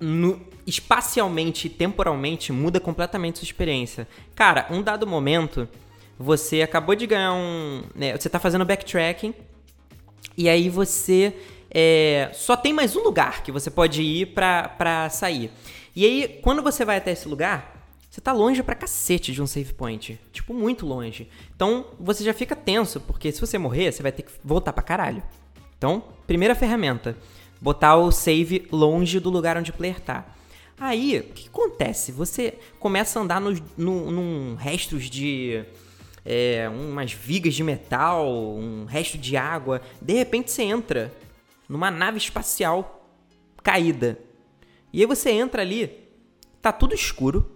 [0.00, 4.08] no, espacialmente e temporalmente muda completamente sua experiência.
[4.34, 5.68] Cara, um dado momento,
[6.18, 7.84] você acabou de ganhar um.
[7.94, 9.32] Né, você tá fazendo backtracking,
[10.36, 11.32] e aí você
[11.70, 15.50] é, só tem mais um lugar que você pode ir pra, pra sair.
[15.94, 17.75] E aí, quando você vai até esse lugar,
[18.16, 20.18] você tá longe pra cacete de um save point.
[20.32, 21.28] Tipo, muito longe.
[21.54, 24.82] Então, você já fica tenso, porque se você morrer, você vai ter que voltar pra
[24.82, 25.22] caralho.
[25.76, 27.14] Então, primeira ferramenta.
[27.60, 30.34] Botar o save longe do lugar onde o player tá.
[30.80, 32.10] Aí, o que acontece?
[32.10, 35.62] Você começa a andar no, no, num restos de...
[36.24, 39.82] É, umas vigas de metal, um resto de água.
[40.00, 41.12] De repente você entra
[41.68, 43.10] numa nave espacial
[43.62, 44.18] caída.
[44.90, 46.08] E aí você entra ali,
[46.62, 47.55] tá tudo escuro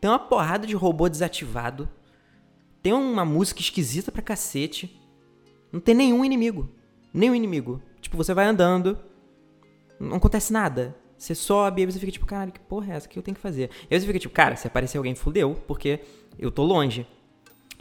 [0.00, 1.88] tem uma porrada de robô desativado.
[2.82, 5.00] Tem uma música esquisita pra cacete.
[5.72, 6.68] Não tem nenhum inimigo.
[7.12, 7.82] Nenhum inimigo.
[8.00, 8.98] Tipo, você vai andando,
[9.98, 10.96] não acontece nada.
[11.16, 13.06] Você sobe, aí você fica tipo, cara, que porra é essa?
[13.06, 13.70] O que eu tenho que fazer?
[13.90, 16.00] E aí você fica tipo, cara, se aparecer alguém, fudeu, porque
[16.38, 17.04] eu tô longe.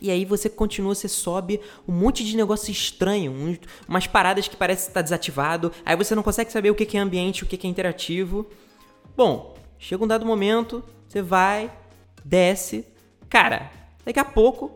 [0.01, 3.55] E aí você continua, você sobe um monte de negócio estranho, um,
[3.87, 5.71] umas paradas que parece estar desativado.
[5.85, 8.47] Aí você não consegue saber o que é ambiente, o que é interativo.
[9.15, 11.71] Bom, chega um dado momento, você vai,
[12.27, 12.85] desce.
[13.29, 13.71] Cara,
[14.05, 14.75] daqui a pouco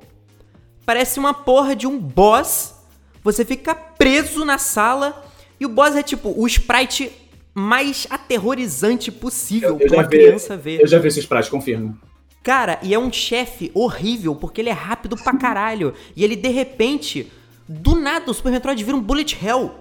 [0.85, 2.75] parece uma porra de um boss.
[3.23, 5.25] Você fica preso na sala
[5.59, 7.11] e o boss é tipo o sprite
[7.53, 10.81] mais aterrorizante possível eu, eu pra uma vi, criança ver.
[10.81, 11.97] Eu já vi esse sprite, confirmo.
[12.41, 15.93] Cara, e é um chefe horrível, porque ele é rápido pra caralho.
[16.15, 17.31] e ele, de repente,
[17.67, 19.75] do nada, o Super Metroid vira um bullet hell.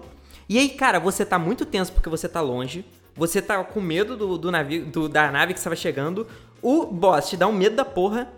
[0.47, 2.85] E aí, cara, você tá muito tenso porque você tá longe.
[3.17, 6.27] Você tá com medo do, do navio, do, da nave que estava chegando.
[6.63, 8.33] O boss te dá um medo da porra.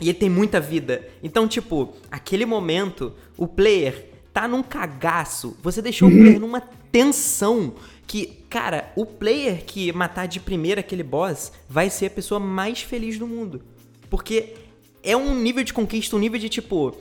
[0.00, 1.08] E ele tem muita vida.
[1.22, 5.56] Então, tipo, aquele momento, o player tá num cagaço.
[5.62, 7.74] Você deixou o player numa tensão.
[8.06, 12.82] Que, cara, o player que matar de primeira aquele boss vai ser a pessoa mais
[12.82, 13.62] feliz do mundo.
[14.10, 14.54] Porque
[15.02, 16.96] é um nível de conquista, um nível de tipo.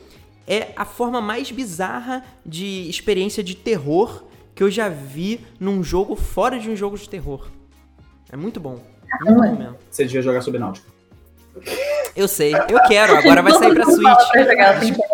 [0.45, 6.15] É a forma mais bizarra de experiência de terror que eu já vi num jogo
[6.15, 7.49] fora de um jogo de terror.
[8.31, 8.92] É muito bom.
[9.21, 9.77] Bom mesmo.
[9.89, 10.87] Você devia jogar Subnáutica.
[12.15, 13.15] Eu sei, eu quero.
[13.15, 14.97] Agora vai sair pra Switch.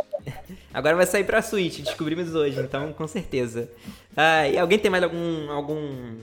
[0.73, 3.69] Agora vai sair pra Switch, descobrimos hoje, então com certeza.
[4.15, 6.15] Ah, e alguém tem mais algum algum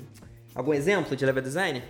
[0.55, 1.83] algum exemplo de level design?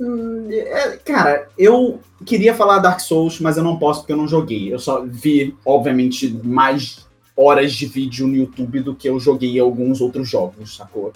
[0.00, 4.28] Hum, é, cara, eu queria falar Dark Souls, mas eu não posso porque eu não
[4.28, 4.72] joguei.
[4.72, 7.06] Eu só vi, obviamente, mais
[7.36, 11.12] horas de vídeo no YouTube do que eu joguei alguns outros jogos, sacou?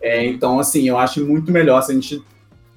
[0.00, 2.22] É, então, assim, eu acho muito melhor se a gente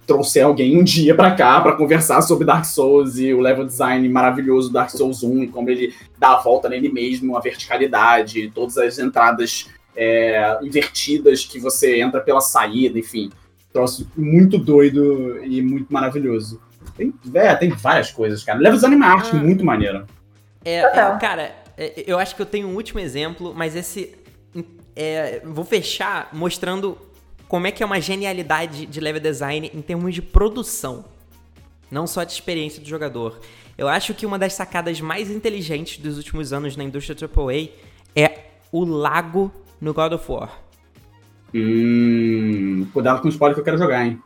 [0.09, 4.09] trouxer alguém um dia para cá para conversar sobre Dark Souls e o level design
[4.09, 8.51] maravilhoso do Dark Souls 1 e como ele dá a volta nele mesmo, a verticalidade,
[8.55, 13.29] todas as entradas é, invertidas que você entra pela saída, enfim.
[13.71, 16.59] Troço muito doido e muito maravilhoso.
[16.97, 18.57] Tem, é, tem várias coisas, cara.
[18.57, 19.35] Level design é uma arte ah.
[19.35, 20.07] muito maneira.
[20.65, 24.17] É, é, cara, é, eu acho que eu tenho um último exemplo, mas esse.
[24.95, 26.97] É, vou fechar mostrando
[27.49, 31.03] como é que é uma genialidade de level design em termos de produção.
[31.89, 33.39] Não só de experiência do jogador.
[33.75, 37.69] Eu acho que uma das sacadas mais inteligentes dos últimos anos na indústria AAA
[38.15, 40.61] é o lago no God of War.
[41.51, 44.21] Hum, cuidado com o spoiler que eu quero jogar, hein?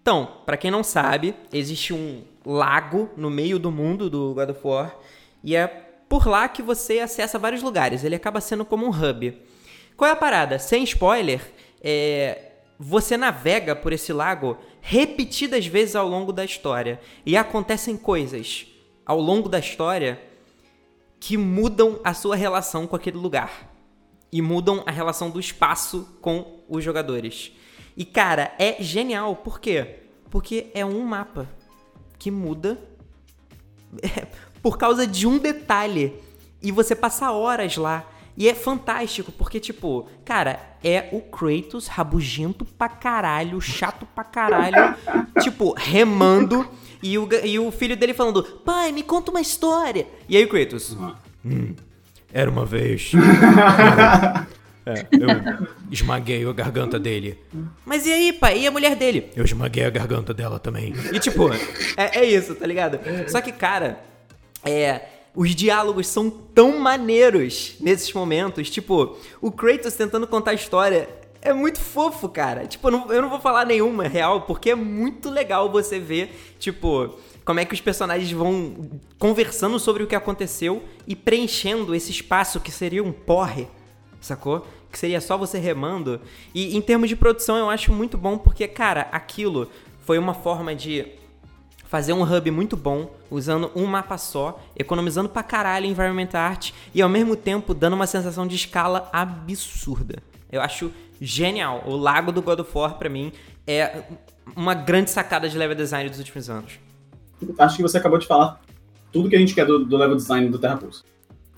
[0.00, 4.60] Então, para quem não sabe, existe um lago no meio do mundo do God of
[4.64, 4.96] War
[5.44, 5.66] e é
[6.08, 8.04] por lá que você acessa vários lugares.
[8.04, 9.38] Ele acaba sendo como um hub.
[9.94, 10.58] Qual é a parada?
[10.58, 11.42] Sem spoiler,
[11.82, 17.00] é, você navega por esse lago repetidas vezes ao longo da história.
[17.26, 18.66] E acontecem coisas
[19.04, 20.22] ao longo da história
[21.18, 23.68] que mudam a sua relação com aquele lugar.
[24.30, 27.52] E mudam a relação do espaço com os jogadores.
[27.96, 29.34] E cara, é genial.
[29.36, 30.00] Por quê?
[30.30, 31.48] Porque é um mapa
[32.18, 32.78] que muda.
[34.62, 36.14] por causa de um detalhe.
[36.62, 38.06] E você passa horas lá.
[38.38, 44.94] E é fantástico, porque, tipo, cara, é o Kratos rabugento pra caralho, chato pra caralho,
[45.42, 46.64] tipo, remando,
[47.02, 50.06] e o, e o filho dele falando, pai, me conta uma história.
[50.28, 50.96] E aí o Kratos,
[51.44, 51.74] hum,
[52.32, 53.10] era uma vez.
[54.88, 57.38] É, eu esmaguei a garganta dele.
[57.84, 58.60] Mas e aí, pai?
[58.60, 59.30] E a mulher dele?
[59.36, 60.94] Eu esmaguei a garganta dela também.
[61.12, 61.52] E tipo,
[61.94, 62.98] é, é isso, tá ligado?
[63.28, 64.00] Só que, cara,
[64.64, 65.02] é
[65.34, 68.70] os diálogos são tão maneiros nesses momentos.
[68.70, 71.08] Tipo, o Kratos tentando contar a história
[71.40, 72.66] é muito fofo, cara.
[72.66, 77.14] Tipo, eu não, vou falar nenhuma real, porque é muito legal você ver, tipo,
[77.44, 82.60] como é que os personagens vão conversando sobre o que aconteceu e preenchendo esse espaço
[82.60, 83.68] que seria um porre,
[84.20, 84.66] sacou?
[84.90, 86.20] Que seria só você remando.
[86.54, 89.70] E em termos de produção, eu acho muito bom, porque, cara, aquilo
[90.00, 91.06] foi uma forma de
[91.88, 96.70] fazer um hub muito bom, usando um mapa só, economizando pra caralho em Environment Art
[96.94, 100.22] e ao mesmo tempo dando uma sensação de escala absurda.
[100.52, 101.82] Eu acho genial.
[101.86, 103.32] O Lago do God of War, pra mim,
[103.66, 104.02] é
[104.54, 106.78] uma grande sacada de level design dos últimos anos.
[107.58, 108.60] Acho que você acabou de falar
[109.10, 111.02] tudo que a gente quer do, do level design do Terra Pulse.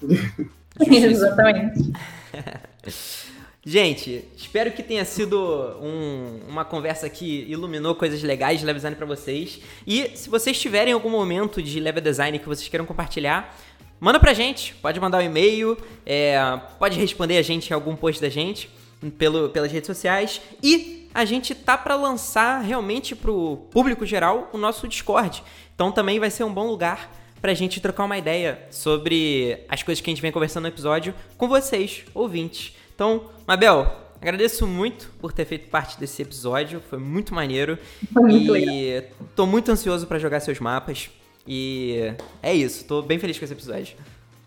[0.80, 1.92] Exatamente.
[3.64, 5.38] Gente, espero que tenha sido
[5.82, 9.60] um, uma conversa que iluminou coisas legais de level design para vocês.
[9.86, 13.54] E se vocês tiverem algum momento de level design que vocês queiram compartilhar,
[14.00, 14.74] manda pra gente.
[14.76, 16.40] Pode mandar um e-mail, é,
[16.78, 18.70] pode responder a gente em algum post da gente
[19.18, 20.40] pelo, pelas redes sociais.
[20.62, 25.42] E a gente tá para lançar realmente pro público geral o nosso Discord.
[25.74, 30.00] Então também vai ser um bom lugar pra gente trocar uma ideia sobre as coisas
[30.00, 32.79] que a gente vem conversando no episódio com vocês, ouvintes.
[33.00, 33.90] Então, Mabel,
[34.20, 37.78] agradeço muito por ter feito parte desse episódio, foi muito maneiro.
[38.12, 39.10] Foi muito e legal.
[39.34, 41.08] tô muito ansioso para jogar seus mapas.
[41.48, 43.96] E é isso, tô bem feliz com esse episódio.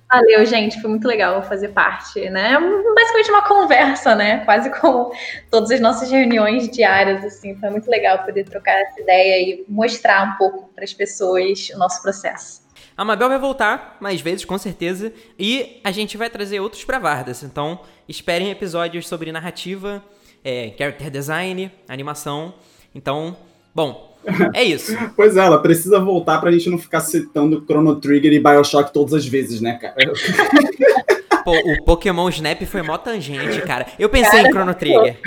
[0.07, 0.79] Valeu, gente.
[0.79, 2.55] Foi muito legal fazer parte, né?
[2.95, 4.45] Basicamente uma conversa, né?
[4.45, 5.11] Quase como
[5.49, 7.55] todas as nossas reuniões diárias, assim.
[7.55, 11.79] Foi muito legal poder trocar essa ideia e mostrar um pouco para as pessoas o
[11.79, 12.62] nosso processo.
[12.95, 16.99] A Mabel vai voltar mais vezes, com certeza, e a gente vai trazer outros pra
[16.99, 17.43] Vardas.
[17.43, 20.03] Então, esperem episódios sobre narrativa,
[20.43, 22.53] é, character design, animação.
[22.93, 23.35] Então,
[23.73, 24.15] bom,
[24.53, 24.95] é isso.
[25.15, 29.13] Pois é, ela precisa voltar pra gente não ficar citando Chrono Trigger e Bioshock todas
[29.13, 29.95] as vezes, né, cara?
[31.43, 33.85] Pô, o Pokémon Snap foi mó tangente, cara.
[33.99, 35.17] Eu pensei em Chrono Trigger.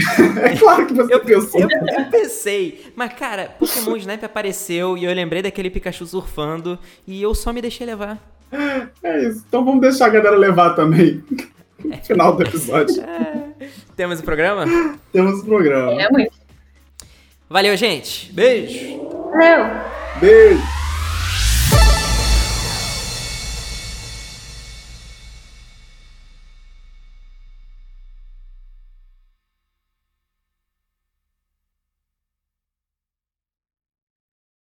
[0.43, 1.61] É claro que você Eu, pensou.
[1.61, 2.93] eu, eu pensei.
[2.97, 7.61] Mas, cara, Pokémon Snap apareceu e eu lembrei daquele Pikachu surfando e eu só me
[7.61, 8.19] deixei levar.
[9.03, 9.45] É isso.
[9.49, 11.23] Então vamos deixar a galera levar também.
[11.85, 12.95] No final do episódio.
[13.95, 14.65] Temos o programa?
[15.13, 16.01] Temos o programa.
[16.01, 16.33] É muito.
[17.49, 18.33] Valeu, gente.
[18.33, 18.99] Beijo.
[19.31, 19.67] Valeu!
[20.21, 20.86] Beijo!